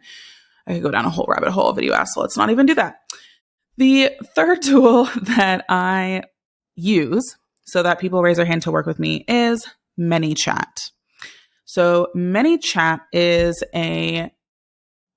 I 0.65 0.73
could 0.73 0.83
go 0.83 0.91
down 0.91 1.05
a 1.05 1.09
whole 1.09 1.25
rabbit 1.27 1.51
hole 1.51 1.69
of 1.69 1.75
Video 1.75 1.93
Ask, 1.93 2.13
so 2.13 2.21
let's 2.21 2.37
not 2.37 2.51
even 2.51 2.65
do 2.65 2.75
that. 2.75 3.01
The 3.77 4.11
third 4.35 4.61
tool 4.63 5.05
that 5.23 5.65
I 5.67 6.23
use 6.75 7.35
so 7.65 7.83
that 7.83 7.99
people 7.99 8.21
raise 8.21 8.37
their 8.37 8.45
hand 8.45 8.61
to 8.63 8.71
work 8.71 8.85
with 8.85 8.99
me 8.99 9.25
is 9.27 9.67
ManyChat. 9.99 10.91
So 11.65 12.07
ManyChat 12.15 13.01
is 13.11 13.61
a 13.75 14.31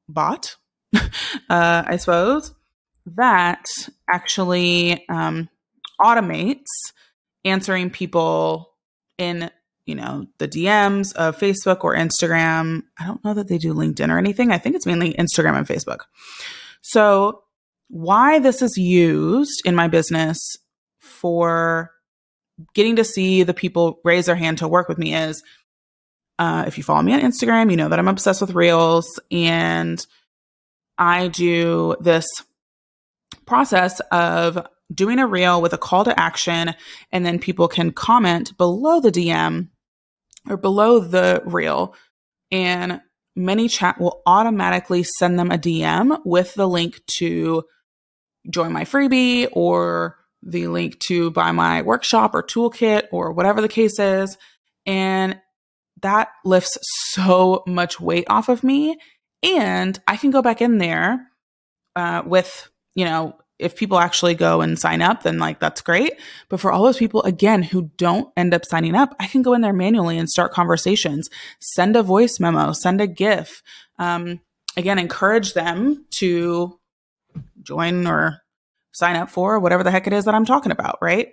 bot, 0.08 0.56
uh, 0.94 1.00
I 1.48 1.96
suppose, 1.96 2.52
that 3.06 3.64
actually 4.08 5.08
um, 5.08 5.48
automates 6.00 6.66
answering 7.44 7.90
people 7.90 8.74
in 9.18 9.50
you 9.86 9.94
know 9.94 10.26
the 10.38 10.48
DMs 10.48 11.14
of 11.14 11.38
Facebook 11.38 11.84
or 11.84 11.94
Instagram. 11.94 12.82
I 12.98 13.06
don't 13.06 13.24
know 13.24 13.34
that 13.34 13.48
they 13.48 13.58
do 13.58 13.74
LinkedIn 13.74 14.10
or 14.10 14.18
anything. 14.18 14.52
I 14.52 14.58
think 14.58 14.76
it's 14.76 14.86
mainly 14.86 15.14
Instagram 15.14 15.56
and 15.56 15.66
Facebook. 15.66 16.00
So 16.82 17.42
why 17.88 18.38
this 18.38 18.62
is 18.62 18.76
used 18.76 19.62
in 19.64 19.74
my 19.74 19.88
business 19.88 20.38
for 20.98 21.90
getting 22.74 22.96
to 22.96 23.04
see 23.04 23.42
the 23.42 23.54
people 23.54 24.00
raise 24.04 24.26
their 24.26 24.36
hand 24.36 24.58
to 24.58 24.68
work 24.68 24.88
with 24.88 24.98
me 24.98 25.14
is 25.14 25.42
uh, 26.38 26.64
if 26.66 26.78
you 26.78 26.84
follow 26.84 27.02
me 27.02 27.12
on 27.12 27.20
Instagram, 27.20 27.70
you 27.70 27.76
know 27.76 27.88
that 27.88 27.98
I'm 27.98 28.08
obsessed 28.08 28.40
with 28.40 28.54
reels 28.54 29.20
and 29.30 30.04
I 30.98 31.28
do 31.28 31.96
this 32.00 32.26
process 33.46 34.00
of 34.10 34.66
doing 34.92 35.18
a 35.18 35.26
reel 35.26 35.62
with 35.62 35.72
a 35.72 35.78
call 35.78 36.04
to 36.04 36.18
action, 36.18 36.74
and 37.10 37.24
then 37.24 37.38
people 37.38 37.68
can 37.68 37.92
comment 37.92 38.56
below 38.56 39.00
the 39.00 39.12
DM 39.12 39.68
or 40.48 40.56
below 40.56 40.98
the 40.98 41.42
reel, 41.44 41.94
and 42.50 43.00
ManyChat 43.38 43.98
will 43.98 44.22
automatically 44.26 45.02
send 45.02 45.38
them 45.38 45.50
a 45.50 45.58
DM 45.58 46.18
with 46.24 46.54
the 46.54 46.68
link 46.68 47.00
to 47.18 47.64
join 48.50 48.72
my 48.72 48.84
freebie 48.84 49.48
or 49.52 50.18
the 50.42 50.66
link 50.66 50.98
to 50.98 51.30
buy 51.30 51.52
my 51.52 51.82
workshop 51.82 52.34
or 52.34 52.42
toolkit 52.42 53.04
or 53.12 53.32
whatever 53.32 53.60
the 53.60 53.68
case 53.68 53.98
is. 53.98 54.36
And 54.84 55.40
that 56.02 56.28
lifts 56.44 56.76
so 57.10 57.62
much 57.66 58.00
weight 58.00 58.24
off 58.28 58.48
of 58.48 58.64
me. 58.64 58.98
And 59.42 59.98
I 60.06 60.16
can 60.16 60.30
go 60.30 60.42
back 60.42 60.60
in 60.60 60.78
there 60.78 61.28
uh, 61.94 62.22
with, 62.26 62.70
you 62.94 63.04
know, 63.04 63.36
if 63.58 63.76
people 63.76 63.98
actually 63.98 64.34
go 64.34 64.60
and 64.60 64.78
sign 64.78 65.02
up, 65.02 65.22
then 65.22 65.38
like 65.38 65.60
that's 65.60 65.80
great. 65.80 66.14
But 66.48 66.60
for 66.60 66.72
all 66.72 66.82
those 66.82 66.98
people, 66.98 67.22
again, 67.22 67.62
who 67.62 67.90
don't 67.96 68.28
end 68.36 68.54
up 68.54 68.64
signing 68.64 68.94
up, 68.94 69.14
I 69.20 69.26
can 69.26 69.42
go 69.42 69.54
in 69.54 69.60
there 69.60 69.72
manually 69.72 70.18
and 70.18 70.28
start 70.28 70.52
conversations, 70.52 71.28
send 71.60 71.96
a 71.96 72.02
voice 72.02 72.40
memo, 72.40 72.72
send 72.72 73.00
a 73.00 73.06
GIF. 73.06 73.62
Um, 73.98 74.40
again, 74.76 74.98
encourage 74.98 75.54
them 75.54 76.06
to 76.12 76.78
join 77.62 78.06
or 78.06 78.42
sign 78.92 79.16
up 79.16 79.30
for, 79.30 79.58
whatever 79.58 79.82
the 79.82 79.90
heck 79.90 80.06
it 80.06 80.12
is 80.12 80.24
that 80.24 80.34
I'm 80.34 80.44
talking 80.44 80.72
about, 80.72 80.98
right? 81.00 81.28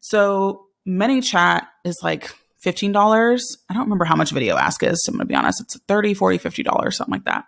So 0.00 0.66
ManyChat 0.86 1.66
is 1.84 1.98
like 2.02 2.34
$15. 2.64 3.42
I 3.68 3.74
don't 3.74 3.84
remember 3.84 4.04
how 4.04 4.16
much 4.16 4.30
Video 4.30 4.56
Ask 4.56 4.82
is. 4.82 5.02
So 5.04 5.10
I'm 5.10 5.16
going 5.16 5.26
to 5.26 5.32
be 5.32 5.34
honest. 5.34 5.60
It's 5.60 5.78
30, 5.88 6.14
40, 6.14 6.38
$50, 6.38 6.92
something 6.92 7.12
like 7.12 7.24
that. 7.24 7.44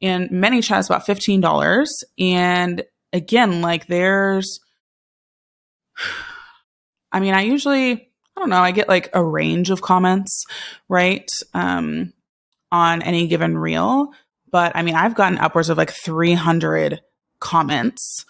And 0.00 0.30
ManyChat 0.30 0.80
is 0.80 0.86
about 0.86 1.06
$15. 1.06 1.86
And 2.18 2.82
again, 3.12 3.62
like 3.62 3.86
there's, 3.86 4.60
I 7.12 7.20
mean, 7.20 7.34
I 7.34 7.42
usually, 7.42 7.92
I 7.92 8.40
don't 8.40 8.50
know, 8.50 8.60
I 8.60 8.70
get 8.70 8.88
like 8.88 9.10
a 9.12 9.22
range 9.22 9.70
of 9.70 9.82
comments, 9.82 10.44
right? 10.88 11.28
Um, 11.52 12.12
on 12.70 13.02
any 13.02 13.26
given 13.28 13.56
reel. 13.56 14.12
But 14.50 14.72
I 14.74 14.82
mean, 14.82 14.94
I've 14.94 15.14
gotten 15.14 15.38
upwards 15.38 15.68
of 15.68 15.78
like 15.78 15.90
300 15.90 17.02
comments 17.38 18.24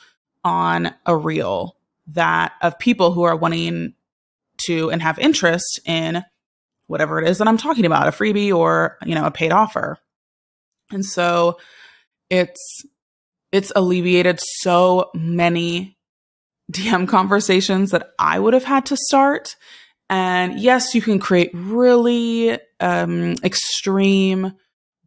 on 0.45 0.93
a 1.07 1.17
reel 1.17 1.77
that 2.09 2.55
of 2.61 2.79
people 2.79 3.13
who 3.13 3.23
are 3.23 3.37
wanting 3.37 3.95
to 4.59 4.91
and 4.91 5.01
have 5.01 5.19
interest 5.19 5.81
in 5.87 6.25
whatever 6.87 7.21
it 7.21 7.29
is 7.29 7.39
that 7.39 7.49
I'm 7.49 7.57
talking 7.57 7.87
about, 7.87 8.09
a 8.09 8.11
freebie 8.11 8.55
or, 8.55 8.99
you 9.05 9.15
know, 9.15 9.25
a 9.25 9.31
paid 9.31 9.53
offer. 9.53 9.99
And 10.91 11.07
so 11.07 11.59
it's 12.29 12.85
it's 13.53 13.73
alleviated 13.77 14.41
so 14.41 15.11
many 15.15 15.97
DM 16.73 17.07
conversations 17.07 17.91
that 17.91 18.11
I 18.19 18.39
would 18.39 18.55
have 18.55 18.65
had 18.65 18.87
to 18.87 18.97
start. 18.97 19.57
And 20.11 20.59
yes, 20.59 20.95
you 20.95 21.03
can 21.03 21.19
create 21.19 21.51
really 21.55 22.59
um, 22.81 23.35
extreme 23.45 24.53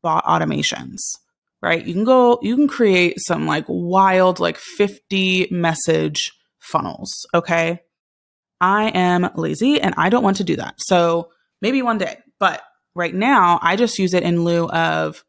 bot 0.02 0.24
automations 0.26 1.00
right? 1.66 1.84
You 1.84 1.94
can 1.94 2.04
go, 2.04 2.38
you 2.44 2.56
can 2.56 2.68
create 2.68 3.20
some 3.20 3.48
like 3.48 3.66
wild, 3.68 4.40
like 4.40 4.58
50 4.58 5.48
message 5.50 6.32
funnels. 6.60 7.12
Okay. 7.34 7.82
I 8.62 8.90
am 8.90 9.32
lazy 9.36 9.82
and 9.82 9.96
I 9.98 10.10
don't 10.10 10.24
want 10.24 10.38
to 10.38 10.44
do 10.44 10.58
that. 10.58 10.76
So 10.78 11.30
maybe 11.64 11.82
one 11.82 11.98
day. 11.98 12.20
But 12.40 12.62
right 12.94 13.16
now, 13.16 13.58
I 13.64 13.78
just 13.78 13.98
use 13.98 14.14
it 14.14 14.22
in 14.22 14.44
lieu 14.44 14.70
of 14.70 15.24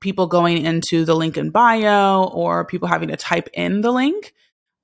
people 0.00 0.26
going 0.26 0.64
into 0.64 1.04
the 1.04 1.14
link 1.14 1.36
in 1.36 1.50
bio 1.50 2.24
or 2.24 2.64
people 2.64 2.88
having 2.88 3.08
to 3.08 3.16
type 3.16 3.48
in 3.52 3.82
the 3.82 3.92
link. 3.92 4.32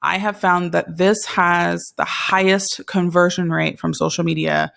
I 0.03 0.19
have 0.19 0.39
found 0.39 0.73
that 0.73 0.97
this 0.97 1.25
has 1.27 1.93
the 1.97 2.05
highest 2.05 2.87
conversion 2.87 3.51
rate 3.51 3.79
from 3.79 3.95
social 3.95 4.25
media 4.25 4.73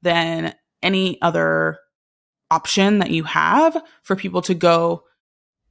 than 0.00 0.54
any 0.82 1.20
other 1.22 1.78
option 2.50 2.98
that 2.98 3.10
you 3.10 3.24
have 3.24 3.80
for 4.02 4.16
people 4.16 4.42
to 4.42 4.54
go 4.54 5.04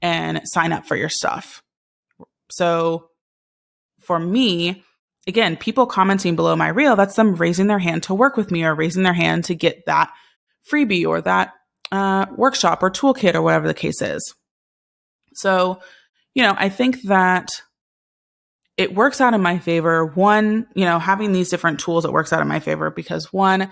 and 0.01 0.41
sign 0.45 0.71
up 0.71 0.85
for 0.85 0.95
your 0.95 1.09
stuff. 1.09 1.61
So 2.49 3.09
for 3.99 4.19
me, 4.19 4.83
again, 5.27 5.57
people 5.57 5.85
commenting 5.85 6.35
below 6.35 6.55
my 6.55 6.69
reel, 6.69 6.95
that's 6.95 7.15
them 7.15 7.35
raising 7.35 7.67
their 7.67 7.79
hand 7.79 8.03
to 8.03 8.13
work 8.13 8.37
with 8.37 8.51
me 8.51 8.63
or 8.63 8.73
raising 8.73 9.03
their 9.03 9.13
hand 9.13 9.45
to 9.45 9.55
get 9.55 9.85
that 9.85 10.11
freebie 10.71 11.07
or 11.07 11.21
that 11.21 11.53
uh, 11.91 12.25
workshop 12.35 12.83
or 12.83 12.89
toolkit 12.89 13.35
or 13.35 13.41
whatever 13.41 13.67
the 13.67 13.73
case 13.73 14.01
is. 14.01 14.33
So, 15.33 15.79
you 16.33 16.43
know, 16.43 16.55
I 16.57 16.69
think 16.69 17.01
that 17.03 17.61
it 18.77 18.95
works 18.95 19.21
out 19.21 19.33
in 19.33 19.41
my 19.41 19.59
favor. 19.59 20.05
One, 20.05 20.67
you 20.73 20.85
know, 20.85 20.99
having 20.99 21.31
these 21.31 21.49
different 21.49 21.79
tools, 21.79 22.05
it 22.05 22.13
works 22.13 22.33
out 22.33 22.41
in 22.41 22.47
my 22.47 22.59
favor 22.59 22.89
because 22.89 23.31
one, 23.33 23.69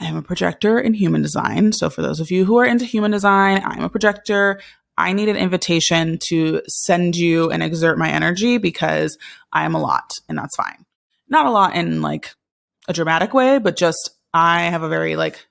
I 0.00 0.06
am 0.06 0.16
a 0.16 0.22
projector 0.22 0.78
in 0.78 0.94
human 0.94 1.22
design. 1.22 1.72
So 1.72 1.88
for 1.88 2.02
those 2.02 2.20
of 2.20 2.30
you 2.30 2.44
who 2.44 2.58
are 2.58 2.64
into 2.64 2.84
human 2.84 3.10
design, 3.10 3.62
I'm 3.64 3.82
a 3.82 3.88
projector. 3.88 4.60
I 4.96 5.12
need 5.12 5.28
an 5.28 5.36
invitation 5.36 6.18
to 6.28 6.62
send 6.68 7.16
you 7.16 7.50
and 7.50 7.62
exert 7.62 7.98
my 7.98 8.10
energy 8.10 8.58
because 8.58 9.16
I 9.52 9.64
am 9.64 9.74
a 9.74 9.80
lot 9.80 10.12
and 10.28 10.38
that's 10.38 10.56
fine. 10.56 10.84
Not 11.28 11.46
a 11.46 11.50
lot 11.50 11.74
in 11.74 12.02
like 12.02 12.34
a 12.86 12.92
dramatic 12.92 13.34
way, 13.34 13.58
but 13.58 13.76
just 13.76 14.10
I 14.32 14.62
have 14.62 14.82
a 14.82 14.88
very 14.88 15.16
like 15.16 15.46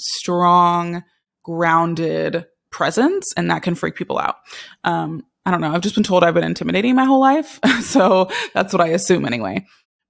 strong, 0.00 1.04
grounded 1.44 2.46
presence 2.70 3.32
and 3.36 3.50
that 3.50 3.62
can 3.62 3.74
freak 3.74 3.94
people 3.94 4.18
out. 4.18 4.36
Um, 4.84 5.24
I 5.44 5.50
don't 5.50 5.60
know. 5.60 5.72
I've 5.72 5.80
just 5.80 5.94
been 5.94 6.04
told 6.04 6.22
I've 6.22 6.34
been 6.34 6.44
intimidating 6.44 6.94
my 6.94 7.04
whole 7.04 7.20
life. 7.20 7.58
so 7.82 8.30
that's 8.54 8.72
what 8.72 8.82
I 8.82 8.88
assume 8.88 9.24
anyway. 9.24 9.66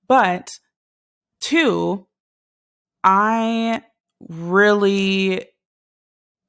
But 0.08 0.50
two, 1.40 2.06
I 3.02 3.82
really 4.28 5.46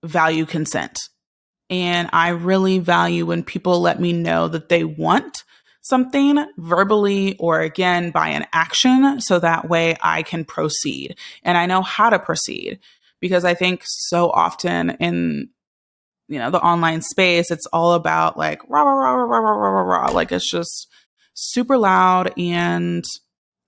value 0.03 0.45
consent. 0.45 0.99
And 1.69 2.09
I 2.11 2.29
really 2.29 2.79
value 2.79 3.25
when 3.25 3.43
people 3.43 3.79
let 3.79 3.99
me 3.99 4.11
know 4.11 4.49
that 4.49 4.67
they 4.67 4.83
want 4.83 5.43
something 5.81 6.45
verbally 6.57 7.37
or 7.37 7.61
again 7.61 8.11
by 8.11 8.29
an 8.29 8.45
action 8.51 9.21
so 9.21 9.39
that 9.39 9.69
way 9.69 9.95
I 10.01 10.21
can 10.21 10.45
proceed 10.45 11.17
and 11.43 11.57
I 11.57 11.65
know 11.65 11.81
how 11.81 12.09
to 12.09 12.19
proceed 12.19 12.79
because 13.21 13.45
I 13.45 13.53
think 13.53 13.83
so 13.85 14.29
often 14.29 14.91
in 14.99 15.49
you 16.27 16.39
know 16.39 16.49
the 16.49 16.61
online 16.61 17.01
space 17.01 17.51
it's 17.51 17.65
all 17.67 17.93
about 17.93 18.37
like 18.37 18.61
rah 18.69 18.83
rah 18.83 18.93
rah 18.93 19.13
rah 19.13 19.39
rah 19.39 19.51
rah 19.51 19.69
rah, 19.69 19.81
rah. 19.81 20.11
like 20.11 20.31
it's 20.31 20.49
just 20.49 20.87
super 21.33 21.77
loud 21.77 22.33
and 22.37 23.03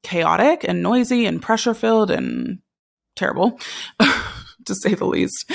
chaotic 0.02 0.64
and 0.64 0.84
noisy 0.84 1.26
and 1.26 1.42
pressure 1.42 1.74
filled 1.74 2.12
and 2.12 2.60
terrible 3.16 3.60
to 4.66 4.76
say 4.76 4.94
the 4.94 5.06
least 5.06 5.52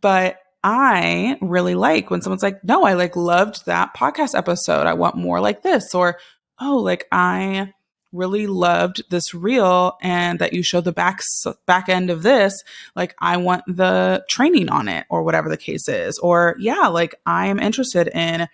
but 0.00 0.38
I 0.64 1.38
really 1.40 1.76
like 1.76 2.10
when 2.10 2.20
someone's 2.20 2.42
like, 2.42 2.62
no, 2.64 2.84
I 2.84 2.94
like 2.94 3.14
loved 3.14 3.66
that 3.66 3.94
podcast 3.94 4.36
episode. 4.36 4.86
I 4.86 4.94
want 4.94 5.16
more 5.16 5.40
like 5.40 5.62
this. 5.62 5.94
Or, 5.94 6.18
oh, 6.60 6.78
like 6.78 7.06
I 7.12 7.72
really 8.12 8.46
loved 8.46 9.02
this 9.10 9.34
reel 9.34 9.96
and 10.00 10.38
that 10.38 10.52
you 10.52 10.62
show 10.62 10.80
the 10.80 10.92
back 10.92 11.20
back 11.66 11.88
end 11.88 12.10
of 12.10 12.22
this 12.22 12.62
like 12.96 13.14
i 13.18 13.36
want 13.36 13.62
the 13.66 14.24
training 14.28 14.68
on 14.68 14.88
it 14.88 15.04
or 15.10 15.22
whatever 15.22 15.48
the 15.48 15.56
case 15.56 15.88
is 15.88 16.18
or 16.18 16.56
yeah 16.58 16.86
like 16.86 17.14
i'm 17.26 17.58
interested 17.58 18.08
in 18.08 18.48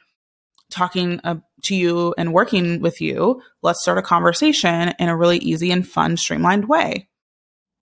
talking 0.70 1.20
uh, 1.22 1.36
to 1.62 1.76
you 1.76 2.14
and 2.18 2.32
working 2.32 2.80
with 2.80 3.00
you 3.00 3.40
let's 3.62 3.80
start 3.82 3.98
a 3.98 4.02
conversation 4.02 4.92
in 4.98 5.08
a 5.08 5.16
really 5.16 5.38
easy 5.38 5.70
and 5.70 5.86
fun 5.86 6.16
streamlined 6.16 6.68
way 6.68 7.08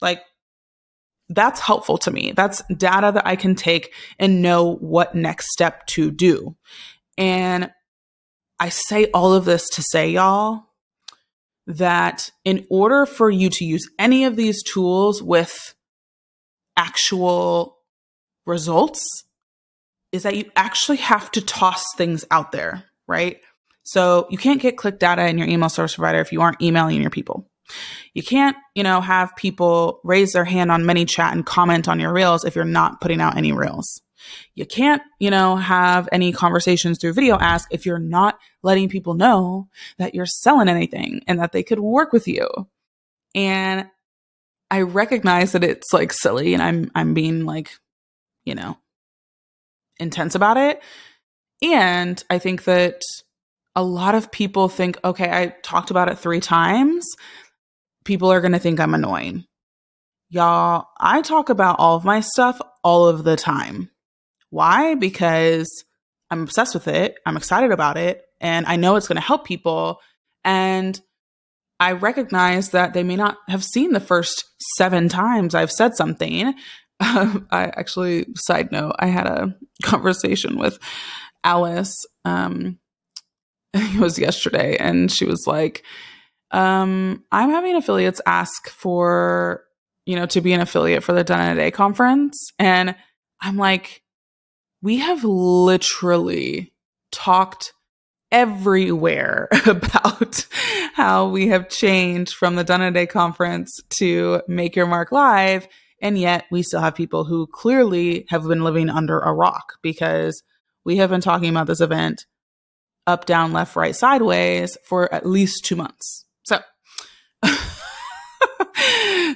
like 0.02 0.22
that's 1.28 1.60
helpful 1.60 1.98
to 1.98 2.10
me. 2.10 2.32
That's 2.32 2.62
data 2.76 3.10
that 3.14 3.26
I 3.26 3.36
can 3.36 3.54
take 3.54 3.94
and 4.18 4.42
know 4.42 4.74
what 4.76 5.14
next 5.14 5.50
step 5.52 5.86
to 5.88 6.10
do. 6.10 6.56
And 7.16 7.70
I 8.60 8.68
say 8.68 9.06
all 9.14 9.32
of 9.32 9.44
this 9.44 9.68
to 9.70 9.82
say, 9.82 10.10
y'all, 10.10 10.64
that 11.66 12.30
in 12.44 12.66
order 12.70 13.06
for 13.06 13.30
you 13.30 13.48
to 13.50 13.64
use 13.64 13.88
any 13.98 14.24
of 14.24 14.36
these 14.36 14.62
tools 14.62 15.22
with 15.22 15.74
actual 16.76 17.78
results, 18.46 19.24
is 20.10 20.24
that 20.24 20.36
you 20.36 20.50
actually 20.56 20.98
have 20.98 21.30
to 21.30 21.40
toss 21.40 21.84
things 21.96 22.24
out 22.30 22.52
there, 22.52 22.84
right? 23.06 23.38
So 23.82 24.26
you 24.30 24.38
can't 24.38 24.60
get 24.60 24.76
click 24.76 24.98
data 24.98 25.26
in 25.26 25.38
your 25.38 25.48
email 25.48 25.68
service 25.68 25.96
provider 25.96 26.20
if 26.20 26.32
you 26.32 26.42
aren't 26.42 26.60
emailing 26.60 27.00
your 27.00 27.10
people. 27.10 27.48
You 28.12 28.22
can't, 28.22 28.56
you 28.74 28.82
know, 28.82 29.00
have 29.00 29.34
people 29.36 30.00
raise 30.04 30.32
their 30.32 30.44
hand 30.44 30.70
on 30.70 30.82
ManyChat 30.82 31.32
and 31.32 31.46
comment 31.46 31.88
on 31.88 31.98
your 31.98 32.12
reels 32.12 32.44
if 32.44 32.54
you're 32.54 32.64
not 32.64 33.00
putting 33.00 33.20
out 33.20 33.36
any 33.36 33.52
reels. 33.52 34.02
You 34.54 34.66
can't, 34.66 35.02
you 35.18 35.30
know, 35.30 35.56
have 35.56 36.08
any 36.12 36.32
conversations 36.32 36.98
through 36.98 37.14
video 37.14 37.38
ask 37.38 37.68
if 37.72 37.86
you're 37.86 37.98
not 37.98 38.38
letting 38.62 38.88
people 38.88 39.14
know 39.14 39.68
that 39.98 40.14
you're 40.14 40.26
selling 40.26 40.68
anything 40.68 41.22
and 41.26 41.38
that 41.40 41.52
they 41.52 41.62
could 41.62 41.80
work 41.80 42.12
with 42.12 42.28
you. 42.28 42.48
And 43.34 43.88
I 44.70 44.82
recognize 44.82 45.52
that 45.52 45.64
it's 45.64 45.92
like 45.92 46.12
silly 46.12 46.54
and 46.54 46.62
I'm 46.62 46.90
I'm 46.94 47.14
being 47.14 47.44
like, 47.44 47.78
you 48.44 48.54
know, 48.54 48.78
intense 49.98 50.34
about 50.34 50.56
it. 50.56 50.82
And 51.62 52.22
I 52.30 52.38
think 52.38 52.64
that 52.64 53.02
a 53.74 53.82
lot 53.82 54.14
of 54.14 54.30
people 54.30 54.68
think, 54.68 54.98
okay, 55.04 55.30
I 55.30 55.54
talked 55.62 55.90
about 55.90 56.08
it 56.08 56.18
three 56.18 56.40
times 56.40 57.06
people 58.04 58.32
are 58.32 58.40
going 58.40 58.52
to 58.52 58.58
think 58.58 58.80
I'm 58.80 58.94
annoying. 58.94 59.44
Y'all, 60.28 60.86
I 60.98 61.22
talk 61.22 61.50
about 61.50 61.76
all 61.78 61.96
of 61.96 62.04
my 62.04 62.20
stuff 62.20 62.60
all 62.82 63.06
of 63.06 63.24
the 63.24 63.36
time. 63.36 63.90
Why? 64.50 64.94
Because 64.94 65.84
I'm 66.32 66.44
obsessed 66.44 66.72
with 66.72 66.88
it. 66.88 67.18
I'm 67.26 67.36
excited 67.36 67.72
about 67.72 67.98
it. 67.98 68.24
And 68.40 68.64
I 68.64 68.76
know 68.76 68.96
it's 68.96 69.06
going 69.06 69.16
to 69.16 69.22
help 69.22 69.44
people. 69.44 70.00
And 70.44 70.98
I 71.78 71.92
recognize 71.92 72.70
that 72.70 72.94
they 72.94 73.02
may 73.02 73.16
not 73.16 73.36
have 73.48 73.62
seen 73.62 73.92
the 73.92 74.00
first 74.00 74.44
seven 74.76 75.10
times 75.10 75.54
I've 75.54 75.70
said 75.70 75.94
something. 75.94 76.54
Um, 77.00 77.48
I 77.50 77.64
actually, 77.64 78.26
side 78.36 78.70
note, 78.70 78.94
I 79.00 79.06
had 79.06 79.26
a 79.26 79.56
conversation 79.82 80.56
with 80.56 80.78
Alice. 81.42 81.96
Um, 82.24 82.78
it 83.74 83.98
was 83.98 84.20
yesterday, 84.20 84.76
and 84.76 85.10
she 85.10 85.24
was 85.24 85.44
like, 85.44 85.82
um, 86.52 87.24
I'm 87.32 87.50
having 87.50 87.74
affiliates 87.74 88.20
ask 88.24 88.68
for, 88.68 89.64
you 90.06 90.14
know, 90.14 90.26
to 90.26 90.40
be 90.40 90.52
an 90.52 90.60
affiliate 90.60 91.02
for 91.02 91.12
the 91.12 91.24
Done 91.24 91.40
in 91.40 91.58
a 91.58 91.60
Day 91.60 91.70
conference. 91.72 92.38
And 92.60 92.94
I'm 93.40 93.56
like, 93.56 94.01
we 94.82 94.98
have 94.98 95.22
literally 95.24 96.72
talked 97.12 97.72
everywhere 98.32 99.48
about 99.66 100.46
how 100.94 101.28
we 101.28 101.48
have 101.48 101.68
changed 101.68 102.34
from 102.34 102.56
the 102.56 102.64
Done 102.64 102.82
a 102.82 102.90
Day 102.90 103.06
conference 103.06 103.80
to 103.90 104.42
Make 104.48 104.74
Your 104.74 104.86
Mark 104.86 105.12
Live. 105.12 105.68
And 106.00 106.18
yet 106.18 106.46
we 106.50 106.64
still 106.64 106.80
have 106.80 106.96
people 106.96 107.24
who 107.24 107.46
clearly 107.46 108.26
have 108.28 108.42
been 108.42 108.64
living 108.64 108.90
under 108.90 109.20
a 109.20 109.32
rock 109.32 109.74
because 109.82 110.42
we 110.84 110.96
have 110.96 111.10
been 111.10 111.20
talking 111.20 111.48
about 111.48 111.68
this 111.68 111.80
event 111.80 112.26
up, 113.06 113.24
down, 113.24 113.52
left, 113.52 113.76
right, 113.76 113.94
sideways 113.94 114.76
for 114.84 115.12
at 115.14 115.24
least 115.26 115.64
two 115.64 115.76
months. 115.76 116.24
So, 116.44 116.58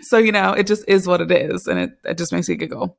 so 0.02 0.18
you 0.18 0.32
know, 0.32 0.52
it 0.52 0.66
just 0.66 0.84
is 0.88 1.06
what 1.06 1.20
it 1.20 1.30
is, 1.30 1.66
and 1.66 1.78
it, 1.78 1.90
it 2.04 2.18
just 2.18 2.32
makes 2.32 2.48
me 2.48 2.56
giggle. 2.56 2.98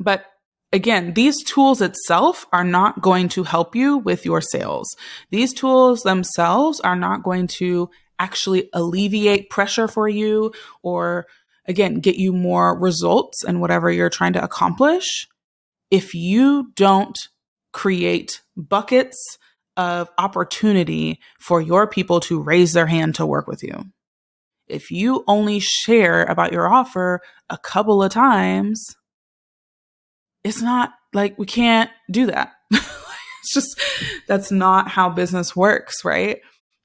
But 0.00 0.24
again, 0.72 1.14
these 1.14 1.42
tools 1.44 1.80
itself 1.80 2.46
are 2.52 2.64
not 2.64 3.00
going 3.00 3.28
to 3.30 3.42
help 3.44 3.74
you 3.74 3.98
with 3.98 4.24
your 4.24 4.40
sales. 4.40 4.96
These 5.30 5.54
tools 5.54 6.02
themselves 6.02 6.80
are 6.80 6.96
not 6.96 7.22
going 7.22 7.46
to 7.58 7.90
actually 8.18 8.68
alleviate 8.72 9.50
pressure 9.50 9.88
for 9.88 10.08
you 10.08 10.52
or 10.82 11.26
again 11.66 12.00
get 12.00 12.16
you 12.16 12.32
more 12.32 12.78
results 12.78 13.44
and 13.44 13.60
whatever 13.60 13.90
you're 13.90 14.10
trying 14.10 14.32
to 14.32 14.42
accomplish 14.42 15.28
if 15.90 16.14
you 16.14 16.72
don't 16.74 17.16
create 17.72 18.42
buckets 18.56 19.38
of 19.76 20.10
opportunity 20.18 21.20
for 21.38 21.60
your 21.60 21.86
people 21.86 22.18
to 22.18 22.40
raise 22.42 22.72
their 22.72 22.86
hand 22.86 23.14
to 23.14 23.24
work 23.24 23.46
with 23.46 23.62
you. 23.62 23.84
If 24.66 24.90
you 24.90 25.24
only 25.28 25.60
share 25.60 26.24
about 26.24 26.52
your 26.52 26.68
offer 26.68 27.20
a 27.48 27.56
couple 27.56 28.02
of 28.02 28.10
times, 28.10 28.96
it's 30.44 30.62
not 30.62 30.92
like 31.12 31.38
we 31.38 31.46
can't 31.46 31.90
do 32.10 32.26
that. 32.26 32.52
it's 32.70 33.54
just 33.54 33.80
that's 34.26 34.50
not 34.50 34.88
how 34.88 35.08
business 35.08 35.54
works, 35.56 36.04
right? 36.04 36.40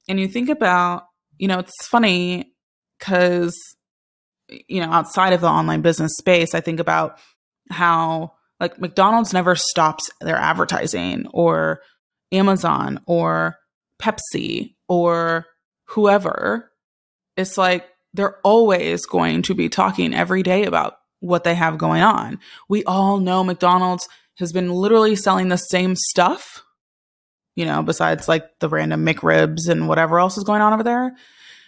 And 0.08 0.20
you 0.20 0.28
think 0.28 0.48
about, 0.48 1.06
you 1.38 1.48
know, 1.48 1.58
it's 1.58 1.86
funny 1.86 2.52
because 2.98 3.56
you 4.68 4.80
know, 4.80 4.90
outside 4.90 5.32
of 5.32 5.40
the 5.40 5.48
online 5.48 5.80
business 5.80 6.12
space, 6.18 6.54
I 6.54 6.60
think 6.60 6.80
about 6.80 7.18
how 7.70 8.32
like 8.60 8.78
McDonald's 8.78 9.32
never 9.32 9.56
stops 9.56 10.10
their 10.20 10.36
advertising 10.36 11.26
or 11.32 11.80
Amazon 12.32 13.00
or 13.06 13.56
Pepsi 14.00 14.74
or 14.88 15.46
whoever. 15.86 16.70
It's 17.36 17.58
like 17.58 17.86
they're 18.12 18.38
always 18.44 19.06
going 19.06 19.42
to 19.42 19.54
be 19.54 19.68
talking 19.68 20.14
every 20.14 20.42
day 20.42 20.64
about 20.64 20.94
what 21.20 21.44
they 21.44 21.54
have 21.54 21.78
going 21.78 22.02
on. 22.02 22.38
We 22.68 22.84
all 22.84 23.18
know 23.18 23.44
McDonald's 23.44 24.08
has 24.38 24.52
been 24.52 24.70
literally 24.70 25.16
selling 25.16 25.48
the 25.48 25.56
same 25.56 25.94
stuff, 25.96 26.62
you 27.54 27.64
know, 27.64 27.82
besides 27.82 28.28
like 28.28 28.44
the 28.60 28.68
random 28.68 29.04
McRibs 29.04 29.68
and 29.68 29.88
whatever 29.88 30.18
else 30.18 30.36
is 30.36 30.44
going 30.44 30.60
on 30.60 30.72
over 30.72 30.82
there. 30.82 31.14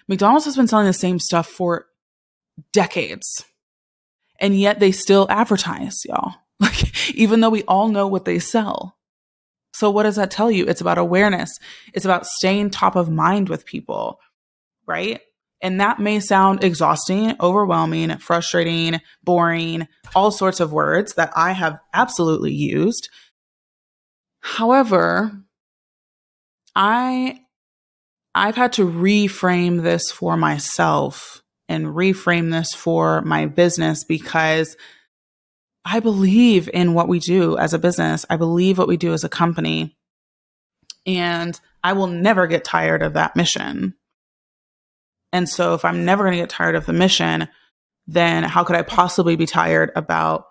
McDonald's 0.09 0.45
has 0.45 0.57
been 0.57 0.69
selling 0.69 0.87
the 0.87 0.93
same 0.93 1.19
stuff 1.19 1.47
for 1.47 1.87
decades. 2.73 3.45
And 4.41 4.59
yet 4.59 4.81
they 4.81 4.93
still 4.93 5.27
advertise, 5.31 6.05
y'all. 6.05 6.35
Like, 6.59 7.15
even 7.15 7.41
though 7.41 7.51
we 7.51 7.65
all 7.65 7.89
know 7.89 8.07
what 8.07 8.25
they 8.25 8.39
sell. 8.39 8.97
So, 9.75 9.91
what 9.91 10.05
does 10.05 10.17
that 10.17 10.31
tell 10.31 10.51
you? 10.51 10.65
It's 10.65 10.81
about 10.81 10.97
awareness, 10.97 11.51
it's 11.93 12.07
about 12.07 12.25
staying 12.25 12.71
top 12.71 12.97
of 12.97 13.11
mind 13.11 13.51
with 13.51 13.67
people, 13.67 14.21
right? 14.87 15.21
And 15.62 15.81
that 15.81 15.99
may 15.99 16.21
sound 16.21 16.62
exhausting, 16.62 17.35
overwhelming, 17.40 18.19
frustrating, 18.19 19.01
boring, 19.25 19.88
all 20.14 20.31
sorts 20.31 20.61
of 20.61 20.73
words 20.73 21.14
that 21.14 21.33
I 21.35 21.53
have 21.53 21.79
absolutely 21.95 22.53
used. 22.53 23.09
However, 24.40 25.33
I 26.75 27.40
I've 28.35 28.57
had 28.57 28.75
to 28.75 28.87
reframe 28.87 29.83
this 29.83 30.11
for 30.11 30.37
myself 30.37 31.42
and 31.69 31.87
reframe 31.87 32.51
this 32.51 32.75
for 32.75 33.23
my 33.23 33.47
business 33.47 34.05
because 34.05 34.77
I 35.87 36.01
believe 36.01 36.69
in 36.73 36.92
what 36.92 37.09
we 37.09 37.19
do 37.19 37.57
as 37.57 37.73
a 37.73 37.79
business. 37.79 38.27
I 38.29 38.37
believe 38.37 38.77
what 38.77 38.88
we 38.88 38.97
do 38.99 39.14
as 39.14 39.25
a 39.25 39.29
company. 39.31 39.97
And 41.07 41.59
I 41.83 41.95
will 41.95 42.09
never 42.09 42.47
get 42.47 42.64
tired 42.64 43.03
of 43.03 43.14
that 43.14 43.37
mission. 43.37 43.95
And 45.37 45.51
so 45.51 45.75
if 45.75 45.85
I'm 45.85 46.07
never 46.07 46.25
going 46.25 46.33
to 46.33 46.42
get 46.42 46.49
tired 46.49 46.77
of 46.77 46.87
the 46.87 46.94
mission, 46.94 47.46
then 48.07 48.42
how 48.42 48.64
could 48.64 48.75
I 48.75 48.81
possibly 48.81 49.37
be 49.37 49.44
tired 49.44 49.92
about 49.94 50.46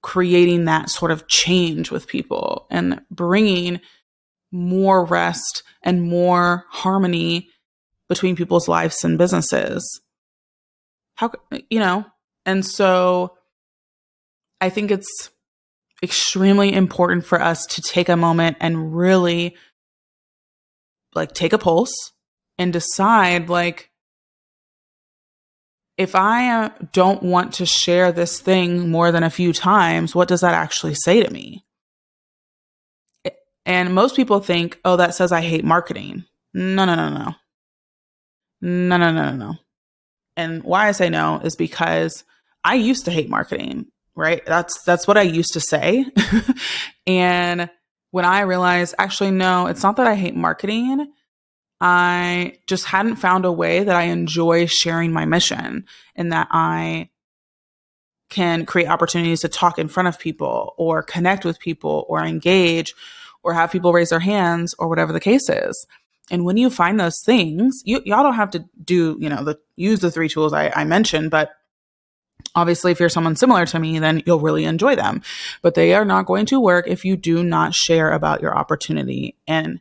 creating 0.00 0.66
that 0.66 0.90
sort 0.90 1.10
of 1.10 1.26
change 1.26 1.90
with 1.90 2.06
people 2.06 2.68
and 2.70 3.00
bringing 3.10 3.80
more 4.52 5.04
rest 5.04 5.64
and 5.82 6.08
more 6.08 6.66
harmony 6.70 7.48
between 8.08 8.36
people's 8.36 8.68
lives 8.68 9.02
and 9.02 9.18
businesses? 9.18 10.00
How, 11.16 11.32
you 11.68 11.80
know, 11.80 12.04
and 12.46 12.64
so 12.64 13.36
I 14.60 14.70
think 14.70 14.92
it's 14.92 15.30
extremely 16.00 16.72
important 16.72 17.24
for 17.26 17.42
us 17.42 17.66
to 17.66 17.82
take 17.82 18.08
a 18.08 18.16
moment 18.16 18.58
and 18.60 18.94
really 18.94 19.56
like 21.16 21.32
take 21.32 21.52
a 21.52 21.58
pulse 21.58 22.12
and 22.58 22.72
decide 22.72 23.48
like 23.48 23.90
if 25.96 26.14
I 26.14 26.64
uh, 26.64 26.70
don't 26.92 27.22
want 27.22 27.54
to 27.54 27.66
share 27.66 28.10
this 28.10 28.40
thing 28.40 28.90
more 28.90 29.12
than 29.12 29.22
a 29.22 29.30
few 29.30 29.52
times, 29.52 30.14
what 30.14 30.28
does 30.28 30.40
that 30.40 30.54
actually 30.54 30.94
say 30.94 31.22
to 31.22 31.30
me? 31.32 31.64
And 33.66 33.94
most 33.94 34.16
people 34.16 34.40
think, 34.40 34.78
oh, 34.84 34.96
that 34.96 35.14
says 35.14 35.32
I 35.32 35.40
hate 35.40 35.64
marketing. 35.64 36.24
No, 36.52 36.84
no, 36.84 36.94
no, 36.94 37.08
no. 37.08 37.34
No, 38.60 38.96
no, 38.96 39.12
no, 39.12 39.30
no, 39.30 39.36
no. 39.36 39.54
And 40.36 40.62
why 40.62 40.88
I 40.88 40.92
say 40.92 41.08
no 41.08 41.40
is 41.44 41.56
because 41.56 42.24
I 42.64 42.74
used 42.74 43.04
to 43.04 43.10
hate 43.10 43.28
marketing, 43.28 43.86
right? 44.14 44.44
That's 44.44 44.82
that's 44.82 45.06
what 45.06 45.16
I 45.16 45.22
used 45.22 45.52
to 45.52 45.60
say. 45.60 46.06
and 47.06 47.70
when 48.10 48.24
I 48.24 48.40
realized 48.40 48.94
actually 48.98 49.30
no, 49.30 49.66
it's 49.66 49.82
not 49.82 49.96
that 49.96 50.06
I 50.06 50.14
hate 50.14 50.34
marketing. 50.34 51.12
I 51.80 52.58
just 52.66 52.86
hadn't 52.86 53.16
found 53.16 53.44
a 53.44 53.52
way 53.52 53.84
that 53.84 53.96
I 53.96 54.04
enjoy 54.04 54.66
sharing 54.66 55.12
my 55.12 55.24
mission 55.24 55.86
and 56.14 56.32
that 56.32 56.48
I 56.50 57.10
can 58.30 58.64
create 58.66 58.88
opportunities 58.88 59.42
to 59.42 59.48
talk 59.48 59.78
in 59.78 59.88
front 59.88 60.08
of 60.08 60.18
people 60.18 60.74
or 60.76 61.02
connect 61.02 61.44
with 61.44 61.58
people 61.58 62.06
or 62.08 62.24
engage 62.24 62.94
or 63.42 63.52
have 63.52 63.70
people 63.70 63.92
raise 63.92 64.10
their 64.10 64.20
hands 64.20 64.74
or 64.78 64.88
whatever 64.88 65.12
the 65.12 65.20
case 65.20 65.48
is. 65.48 65.86
And 66.30 66.44
when 66.44 66.56
you 66.56 66.70
find 66.70 66.98
those 66.98 67.20
things, 67.22 67.82
you 67.84 68.00
y'all 68.04 68.22
don't 68.22 68.34
have 68.34 68.50
to 68.52 68.64
do, 68.82 69.18
you 69.20 69.28
know, 69.28 69.44
the 69.44 69.58
use 69.76 70.00
the 70.00 70.10
three 70.10 70.28
tools 70.28 70.52
I, 70.52 70.70
I 70.74 70.84
mentioned, 70.84 71.30
but 71.30 71.50
Obviously, 72.56 72.92
if 72.92 73.00
you're 73.00 73.08
someone 73.08 73.36
similar 73.36 73.66
to 73.66 73.78
me, 73.78 73.98
then 73.98 74.22
you'll 74.26 74.38
really 74.38 74.64
enjoy 74.64 74.94
them. 74.94 75.22
But 75.62 75.74
they 75.74 75.94
are 75.94 76.04
not 76.04 76.26
going 76.26 76.46
to 76.46 76.60
work 76.60 76.86
if 76.86 77.04
you 77.04 77.16
do 77.16 77.42
not 77.42 77.74
share 77.74 78.12
about 78.12 78.42
your 78.42 78.56
opportunity. 78.56 79.36
And 79.48 79.80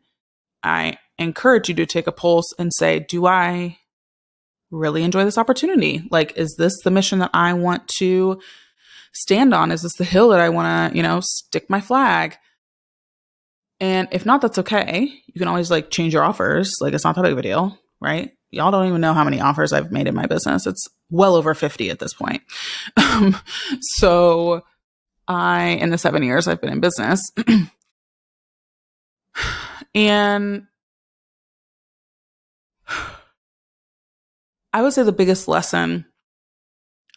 I 0.63 0.97
encourage 1.23 1.69
you 1.69 1.75
to 1.75 1.85
take 1.85 2.07
a 2.07 2.11
pulse 2.11 2.53
and 2.57 2.71
say, 2.73 2.99
do 2.99 3.25
I 3.25 3.79
really 4.71 5.03
enjoy 5.03 5.23
this 5.25 5.37
opportunity? 5.37 6.03
Like, 6.09 6.37
is 6.37 6.55
this 6.57 6.81
the 6.83 6.91
mission 6.91 7.19
that 7.19 7.31
I 7.33 7.53
want 7.53 7.87
to 7.99 8.39
stand 9.13 9.53
on? 9.53 9.71
Is 9.71 9.83
this 9.83 9.95
the 9.95 10.03
hill 10.03 10.29
that 10.29 10.39
I 10.39 10.49
want 10.49 10.91
to, 10.91 10.97
you 10.97 11.03
know, 11.03 11.21
stick 11.21 11.69
my 11.69 11.81
flag? 11.81 12.35
And 13.79 14.07
if 14.11 14.25
not, 14.25 14.41
that's 14.41 14.59
okay. 14.59 15.13
You 15.27 15.39
can 15.39 15.47
always 15.47 15.69
like 15.71 15.89
change 15.89 16.13
your 16.13 16.23
offers. 16.23 16.73
Like, 16.79 16.93
it's 16.93 17.03
not 17.03 17.15
that 17.15 17.23
big 17.23 17.33
of 17.33 17.37
a 17.37 17.41
deal, 17.41 17.77
right? 18.01 18.31
Y'all 18.51 18.71
don't 18.71 18.87
even 18.87 19.01
know 19.01 19.13
how 19.13 19.23
many 19.23 19.41
offers 19.41 19.73
I've 19.73 19.91
made 19.91 20.07
in 20.07 20.15
my 20.15 20.27
business. 20.27 20.67
It's 20.67 20.87
well 21.09 21.35
over 21.35 21.53
50 21.53 21.89
at 21.89 21.99
this 21.99 22.13
point. 22.13 22.41
Um, 22.97 23.37
so 23.79 24.63
I, 25.27 25.77
in 25.79 25.91
the 25.91 25.99
seven 25.99 26.23
years 26.23 26.47
I've 26.47 26.59
been 26.59 26.71
in 26.71 26.79
business, 26.79 27.21
and 29.93 30.65
I 34.73 34.81
would 34.81 34.93
say 34.93 35.03
the 35.03 35.11
biggest 35.11 35.47
lesson, 35.47 36.05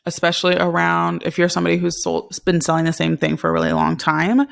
especially 0.05 0.57
around 0.57 1.23
if 1.25 1.39
you're 1.39 1.49
somebody 1.49 1.79
who's 1.79 2.03
sold, 2.03 2.39
been 2.45 2.61
selling 2.61 2.85
the 2.85 2.93
same 2.93 3.17
thing 3.17 3.37
for 3.37 3.49
a 3.49 3.53
really 3.53 3.73
long 3.73 3.97
time, 3.97 4.47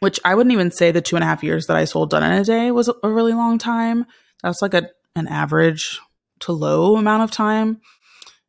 which 0.00 0.20
I 0.24 0.34
wouldn't 0.34 0.52
even 0.52 0.70
say 0.70 0.92
the 0.92 1.00
two 1.00 1.16
and 1.16 1.22
a 1.22 1.26
half 1.26 1.42
years 1.42 1.66
that 1.66 1.76
I 1.76 1.84
sold 1.84 2.10
done 2.10 2.22
in 2.22 2.32
a 2.32 2.44
day 2.44 2.70
was 2.70 2.90
a 3.02 3.08
really 3.08 3.32
long 3.32 3.58
time. 3.58 4.06
That's 4.42 4.60
like 4.60 4.74
a 4.74 4.90
an 5.16 5.28
average 5.28 6.00
to 6.40 6.52
low 6.52 6.96
amount 6.96 7.22
of 7.22 7.30
time. 7.30 7.80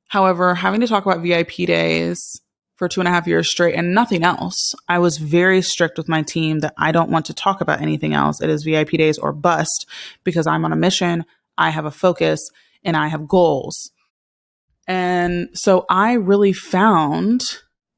However, 0.07 0.55
having 0.55 0.81
to 0.81 0.87
talk 0.87 1.05
about 1.05 1.21
VIP 1.21 1.67
days 1.67 2.41
for 2.75 2.89
two 2.89 2.99
and 2.99 3.07
a 3.07 3.11
half 3.11 3.27
years 3.27 3.49
straight 3.49 3.75
and 3.75 3.93
nothing 3.93 4.23
else, 4.23 4.73
I 4.89 4.99
was 4.99 5.17
very 5.17 5.61
strict 5.61 5.97
with 5.97 6.09
my 6.09 6.21
team 6.21 6.59
that 6.59 6.73
I 6.77 6.91
don't 6.91 7.11
want 7.11 7.25
to 7.27 7.33
talk 7.33 7.61
about 7.61 7.81
anything 7.81 8.13
else. 8.13 8.41
It 8.41 8.49
is 8.49 8.63
VIP 8.63 8.91
days 8.91 9.17
or 9.17 9.31
bust 9.31 9.87
because 10.23 10.47
I'm 10.47 10.65
on 10.65 10.73
a 10.73 10.75
mission, 10.75 11.25
I 11.57 11.69
have 11.69 11.85
a 11.85 11.91
focus, 11.91 12.39
and 12.85 12.95
I 12.95 13.07
have 13.07 13.27
goals. 13.27 13.91
And 14.87 15.49
so 15.53 15.85
I 15.89 16.13
really 16.13 16.53
found 16.53 17.41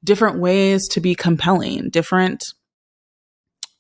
different 0.03 0.39
ways 0.39 0.87
to 0.89 1.01
be 1.01 1.15
compelling, 1.15 1.89
different 1.89 2.43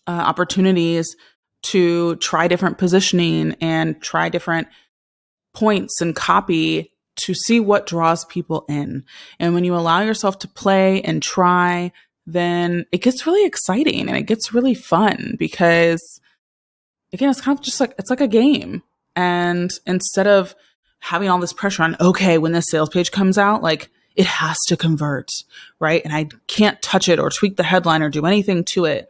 uh, 0.05 0.11
opportunities 0.11 1.15
to 1.63 2.15
try 2.17 2.47
different 2.47 2.77
positioning 2.77 3.55
and 3.61 4.01
try 4.01 4.29
different 4.29 4.67
points 5.53 6.01
and 6.01 6.15
copy 6.15 6.91
to 7.15 7.33
see 7.33 7.59
what 7.59 7.87
draws 7.87 8.25
people 8.25 8.65
in. 8.69 9.03
And 9.39 9.53
when 9.53 9.63
you 9.63 9.75
allow 9.75 10.01
yourself 10.01 10.39
to 10.39 10.47
play 10.47 11.01
and 11.01 11.21
try, 11.21 11.91
then 12.25 12.85
it 12.91 13.01
gets 13.01 13.25
really 13.25 13.45
exciting 13.45 14.07
and 14.07 14.17
it 14.17 14.23
gets 14.23 14.53
really 14.53 14.75
fun 14.75 15.35
because 15.39 16.19
again, 17.13 17.29
it's 17.29 17.41
kind 17.41 17.57
of 17.57 17.63
just 17.63 17.79
like 17.79 17.95
it's 17.97 18.09
like 18.09 18.21
a 18.21 18.27
game. 18.27 18.83
And 19.15 19.71
instead 19.87 20.27
of 20.27 20.53
having 20.99 21.29
all 21.29 21.39
this 21.39 21.53
pressure 21.53 21.83
on, 21.83 21.95
okay, 21.99 22.37
when 22.37 22.51
this 22.51 22.69
sales 22.69 22.89
page 22.89 23.11
comes 23.11 23.37
out, 23.37 23.61
like 23.61 23.89
it 24.15 24.25
has 24.25 24.57
to 24.67 24.77
convert, 24.77 25.29
right? 25.79 26.01
And 26.03 26.13
I 26.13 26.27
can't 26.47 26.81
touch 26.81 27.07
it 27.07 27.19
or 27.19 27.29
tweak 27.29 27.55
the 27.55 27.63
headline 27.63 28.01
or 28.01 28.09
do 28.09 28.25
anything 28.25 28.63
to 28.65 28.85
it. 28.85 29.07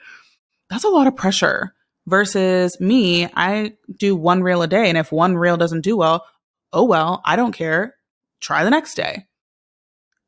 That's 0.69 0.83
a 0.83 0.89
lot 0.89 1.07
of 1.07 1.15
pressure 1.15 1.73
versus 2.05 2.79
me. 2.79 3.29
I 3.33 3.73
do 3.97 4.15
one 4.15 4.43
reel 4.43 4.61
a 4.61 4.67
day. 4.67 4.89
And 4.89 4.97
if 4.97 5.11
one 5.11 5.37
reel 5.37 5.57
doesn't 5.57 5.81
do 5.81 5.95
well, 5.97 6.25
oh 6.73 6.83
well, 6.83 7.21
I 7.23 7.35
don't 7.35 7.53
care. 7.53 7.95
Try 8.41 8.63
the 8.63 8.69
next 8.69 8.95
day. 8.95 9.25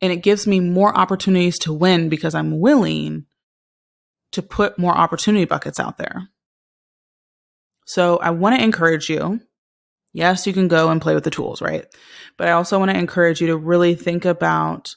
And 0.02 0.14
it 0.14 0.24
gives 0.24 0.48
me 0.48 0.62
more 0.62 0.98
opportunities 0.98 1.60
to 1.60 1.74
win 1.74 2.08
because 2.08 2.34
I'm 2.34 2.60
willing 2.60 3.26
to 4.32 4.42
put 4.42 4.80
more 4.80 4.96
opportunity 4.96 5.46
buckets 5.46 5.80
out 5.80 5.98
there. 5.98 6.30
So 7.86 8.18
I 8.18 8.30
want 8.30 8.56
to 8.56 8.64
encourage 8.64 9.10
you. 9.10 9.42
Yes, 10.14 10.48
you 10.48 10.54
can 10.54 10.68
go 10.68 10.90
and 10.90 11.02
play 11.02 11.14
with 11.14 11.24
the 11.24 11.30
tools, 11.30 11.62
right? 11.62 11.86
But 12.38 12.48
I 12.48 12.52
also 12.52 12.80
want 12.80 12.92
to 12.92 12.98
encourage 12.98 13.42
you 13.42 13.48
to 13.48 13.58
really 13.58 13.96
think 13.96 14.26
about 14.26 14.90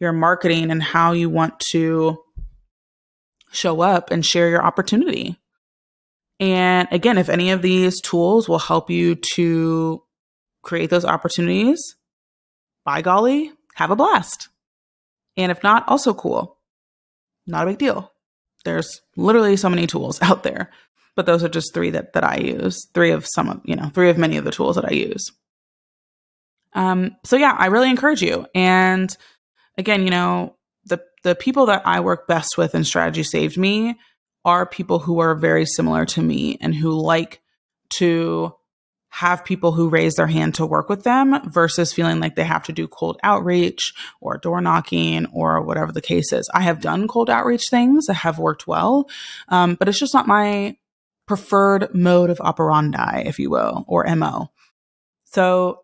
your 0.00 0.12
marketing 0.12 0.70
and 0.70 0.82
how 0.82 1.12
you 1.12 1.28
want 1.28 1.58
to 1.70 2.18
show 3.52 3.80
up 3.80 4.10
and 4.10 4.24
share 4.24 4.48
your 4.48 4.64
opportunity. 4.64 5.38
And 6.38 6.88
again, 6.90 7.18
if 7.18 7.28
any 7.28 7.50
of 7.50 7.62
these 7.62 8.00
tools 8.00 8.48
will 8.48 8.58
help 8.58 8.90
you 8.90 9.14
to 9.34 10.02
create 10.62 10.90
those 10.90 11.04
opportunities, 11.04 11.96
by 12.84 13.02
golly, 13.02 13.52
have 13.74 13.90
a 13.90 13.96
blast. 13.96 14.48
And 15.36 15.50
if 15.50 15.62
not, 15.62 15.88
also 15.88 16.14
cool. 16.14 16.58
Not 17.46 17.64
a 17.64 17.70
big 17.70 17.78
deal. 17.78 18.12
There's 18.64 19.00
literally 19.16 19.56
so 19.56 19.70
many 19.70 19.86
tools 19.86 20.18
out 20.22 20.42
there, 20.42 20.70
but 21.16 21.26
those 21.26 21.42
are 21.42 21.48
just 21.48 21.74
three 21.74 21.90
that, 21.90 22.12
that 22.12 22.22
I 22.22 22.36
use. 22.36 22.86
Three 22.94 23.10
of 23.10 23.26
some 23.26 23.48
of, 23.48 23.60
you 23.64 23.74
know, 23.74 23.90
three 23.92 24.10
of 24.10 24.18
many 24.18 24.36
of 24.36 24.44
the 24.44 24.52
tools 24.52 24.76
that 24.76 24.84
I 24.84 24.92
use. 24.92 25.32
Um, 26.74 27.16
so 27.24 27.36
yeah, 27.36 27.56
I 27.58 27.66
really 27.66 27.90
encourage 27.90 28.22
you. 28.22 28.46
And 28.54 29.14
again, 29.78 30.04
you 30.04 30.10
know, 30.10 30.56
the 30.84 31.02
the 31.24 31.34
people 31.34 31.66
that 31.66 31.82
I 31.86 32.00
work 32.00 32.28
best 32.28 32.58
with 32.58 32.74
in 32.74 32.84
Strategy 32.84 33.22
Saved 33.22 33.56
Me 33.56 33.98
are 34.44 34.66
people 34.66 35.00
who 35.00 35.18
are 35.18 35.34
very 35.34 35.64
similar 35.64 36.04
to 36.06 36.22
me 36.22 36.58
and 36.60 36.74
who 36.74 36.92
like 36.92 37.40
to 37.94 38.54
have 39.08 39.44
people 39.44 39.72
who 39.72 39.88
raise 39.88 40.16
their 40.16 40.26
hand 40.26 40.54
to 40.54 40.66
work 40.66 40.90
with 40.90 41.02
them 41.02 41.40
versus 41.50 41.92
feeling 41.92 42.20
like 42.20 42.36
they 42.36 42.44
have 42.44 42.64
to 42.64 42.72
do 42.72 42.86
cold 42.86 43.18
outreach 43.22 43.94
or 44.20 44.36
door 44.36 44.60
knocking 44.60 45.24
or 45.32 45.62
whatever 45.62 45.90
the 45.90 46.02
case 46.02 46.32
is. 46.34 46.48
I 46.52 46.60
have 46.60 46.82
done 46.82 47.08
cold 47.08 47.30
outreach 47.30 47.64
things 47.70 48.04
that 48.06 48.14
have 48.14 48.38
worked 48.38 48.66
well, 48.66 49.08
um, 49.48 49.74
but 49.76 49.88
it's 49.88 49.98
just 49.98 50.12
not 50.12 50.28
my 50.28 50.76
preferred 51.26 51.94
mode 51.94 52.30
of 52.30 52.40
operandi, 52.40 53.22
if 53.26 53.38
you 53.38 53.50
will, 53.50 53.84
or 53.88 54.04
MO. 54.14 54.50
So 55.24 55.80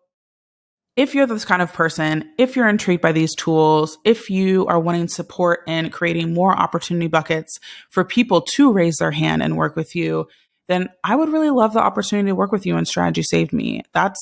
if 0.95 1.15
you're 1.15 1.25
this 1.25 1.45
kind 1.45 1.61
of 1.61 1.73
person, 1.73 2.29
if 2.37 2.55
you're 2.55 2.69
intrigued 2.69 3.01
by 3.01 3.11
these 3.11 3.35
tools, 3.35 3.97
if 4.05 4.29
you 4.29 4.67
are 4.67 4.79
wanting 4.79 5.07
support 5.07 5.61
in 5.67 5.89
creating 5.89 6.33
more 6.33 6.55
opportunity 6.55 7.07
buckets 7.07 7.59
for 7.89 8.05
people 8.05 8.41
to 8.41 8.71
raise 8.71 8.97
their 8.97 9.11
hand 9.11 9.41
and 9.41 9.57
work 9.57 9.75
with 9.75 9.95
you, 9.95 10.27
then 10.67 10.89
I 11.03 11.15
would 11.15 11.29
really 11.29 11.49
love 11.49 11.73
the 11.73 11.81
opportunity 11.81 12.29
to 12.29 12.35
work 12.35 12.51
with 12.51 12.65
you 12.65 12.75
on 12.75 12.85
Strategy 12.85 13.23
Saved 13.23 13.53
Me. 13.53 13.81
That's 13.93 14.19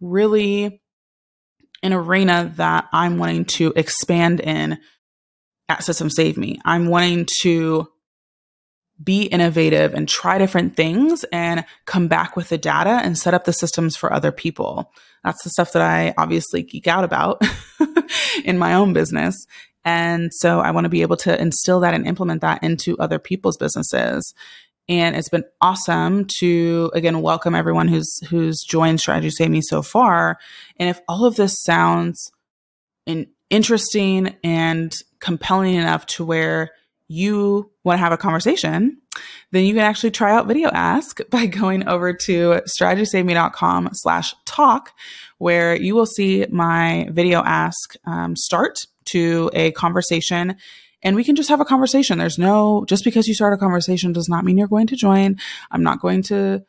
really 0.00 0.80
an 1.82 1.92
arena 1.92 2.52
that 2.56 2.86
I'm 2.92 3.18
wanting 3.18 3.46
to 3.46 3.72
expand 3.74 4.40
in 4.40 4.78
at 5.68 5.84
System 5.84 6.10
Save 6.10 6.36
Me. 6.36 6.60
I'm 6.64 6.88
wanting 6.88 7.26
to 7.42 7.88
be 9.02 9.24
innovative 9.24 9.94
and 9.94 10.08
try 10.08 10.38
different 10.38 10.76
things 10.76 11.24
and 11.32 11.64
come 11.86 12.08
back 12.08 12.36
with 12.36 12.48
the 12.48 12.58
data 12.58 13.00
and 13.02 13.16
set 13.16 13.34
up 13.34 13.44
the 13.44 13.52
systems 13.52 13.96
for 13.96 14.12
other 14.12 14.32
people. 14.32 14.92
That's 15.24 15.42
the 15.42 15.50
stuff 15.50 15.72
that 15.72 15.82
I 15.82 16.14
obviously 16.18 16.62
geek 16.62 16.86
out 16.86 17.04
about 17.04 17.42
in 18.44 18.58
my 18.58 18.74
own 18.74 18.92
business. 18.92 19.46
And 19.84 20.30
so 20.34 20.60
I 20.60 20.70
want 20.72 20.84
to 20.84 20.90
be 20.90 21.02
able 21.02 21.16
to 21.18 21.40
instill 21.40 21.80
that 21.80 21.94
and 21.94 22.06
implement 22.06 22.42
that 22.42 22.62
into 22.62 22.98
other 22.98 23.18
people's 23.18 23.56
businesses. 23.56 24.34
And 24.88 25.16
it's 25.16 25.28
been 25.28 25.44
awesome 25.60 26.26
to 26.40 26.90
again 26.94 27.22
welcome 27.22 27.54
everyone 27.54 27.88
who's 27.88 28.18
who's 28.28 28.60
joined 28.62 29.00
Strategy 29.00 29.30
Saved 29.30 29.52
Me 29.52 29.62
so 29.62 29.82
far. 29.82 30.38
And 30.76 30.88
if 30.88 31.00
all 31.08 31.24
of 31.24 31.36
this 31.36 31.62
sounds 31.62 32.32
in, 33.06 33.28
interesting 33.50 34.36
and 34.42 34.94
compelling 35.20 35.74
enough 35.74 36.06
to 36.06 36.24
where 36.24 36.72
you 37.10 37.68
want 37.82 37.98
to 37.98 38.04
have 38.04 38.12
a 38.12 38.16
conversation, 38.16 38.96
then 39.50 39.64
you 39.64 39.74
can 39.74 39.82
actually 39.82 40.12
try 40.12 40.32
out 40.32 40.46
Video 40.46 40.68
Ask 40.68 41.18
by 41.30 41.46
going 41.46 41.88
over 41.88 42.12
to 42.12 42.62
strategysaveme.com 42.68 43.90
slash 43.94 44.32
talk, 44.46 44.92
where 45.38 45.74
you 45.74 45.96
will 45.96 46.06
see 46.06 46.46
my 46.50 47.08
Video 47.10 47.42
Ask 47.42 47.96
um, 48.06 48.36
start 48.36 48.86
to 49.06 49.50
a 49.54 49.72
conversation 49.72 50.54
and 51.02 51.16
we 51.16 51.24
can 51.24 51.34
just 51.34 51.48
have 51.48 51.60
a 51.60 51.64
conversation. 51.64 52.18
There's 52.18 52.38
no, 52.38 52.84
just 52.86 53.04
because 53.04 53.26
you 53.26 53.34
start 53.34 53.54
a 53.54 53.58
conversation 53.58 54.12
does 54.12 54.28
not 54.28 54.44
mean 54.44 54.56
you're 54.56 54.68
going 54.68 54.86
to 54.88 54.96
join. 54.96 55.36
I'm 55.70 55.82
not 55.82 56.00
going 56.00 56.22
to 56.24 56.62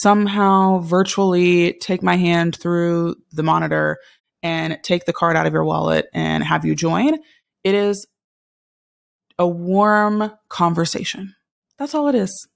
somehow 0.00 0.78
virtually 0.78 1.74
take 1.74 2.02
my 2.02 2.16
hand 2.16 2.56
through 2.56 3.14
the 3.30 3.42
monitor 3.44 3.98
and 4.42 4.78
take 4.82 5.04
the 5.04 5.12
card 5.12 5.36
out 5.36 5.46
of 5.46 5.52
your 5.52 5.64
wallet 5.64 6.06
and 6.14 6.42
have 6.42 6.64
you 6.64 6.74
join. 6.74 7.18
It 7.62 7.74
is 7.74 8.06
a 9.38 9.46
warm 9.46 10.32
conversation. 10.48 11.34
That's 11.78 11.94
all 11.94 12.08
it 12.08 12.14
is. 12.14 12.48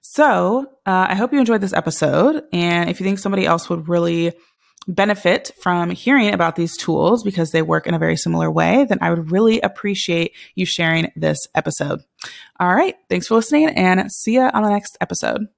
So 0.00 0.66
uh, 0.86 1.06
I 1.08 1.14
hope 1.14 1.32
you 1.32 1.38
enjoyed 1.38 1.60
this 1.60 1.72
episode. 1.72 2.44
And 2.52 2.88
if 2.88 3.00
you 3.00 3.04
think 3.04 3.18
somebody 3.18 3.46
else 3.46 3.68
would 3.68 3.88
really 3.88 4.32
benefit 4.86 5.50
from 5.60 5.90
hearing 5.90 6.32
about 6.32 6.56
these 6.56 6.76
tools 6.76 7.22
because 7.22 7.50
they 7.50 7.62
work 7.62 7.86
in 7.86 7.94
a 7.94 7.98
very 7.98 8.16
similar 8.16 8.50
way, 8.50 8.86
then 8.88 8.98
I 9.02 9.10
would 9.10 9.30
really 9.30 9.60
appreciate 9.60 10.32
you 10.54 10.64
sharing 10.64 11.12
this 11.14 11.46
episode. 11.54 12.00
All 12.58 12.74
right. 12.74 12.94
Thanks 13.10 13.26
for 13.26 13.34
listening 13.34 13.68
and 13.68 14.10
see 14.10 14.34
you 14.34 14.42
on 14.42 14.62
the 14.62 14.70
next 14.70 14.96
episode. 15.00 15.48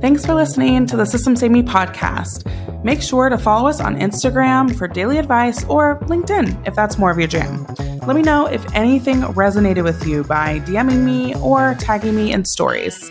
Thanks 0.00 0.24
for 0.24 0.34
listening 0.34 0.86
to 0.86 0.96
the 0.96 1.04
System 1.04 1.36
Save 1.36 1.50
Me 1.50 1.62
podcast. 1.62 2.44
Make 2.84 3.02
sure 3.02 3.28
to 3.28 3.36
follow 3.36 3.68
us 3.68 3.80
on 3.80 3.96
Instagram 3.96 4.74
for 4.76 4.88
daily 4.88 5.18
advice 5.18 5.64
or 5.64 5.98
LinkedIn 6.00 6.66
if 6.66 6.74
that's 6.74 6.98
more 6.98 7.10
of 7.10 7.18
your 7.18 7.28
jam. 7.28 7.66
Let 8.06 8.16
me 8.16 8.22
know 8.22 8.46
if 8.46 8.64
anything 8.74 9.20
resonated 9.20 9.84
with 9.84 10.06
you 10.06 10.24
by 10.24 10.60
DMing 10.60 11.04
me 11.04 11.34
or 11.36 11.76
tagging 11.78 12.16
me 12.16 12.32
in 12.32 12.44
stories. 12.44 13.10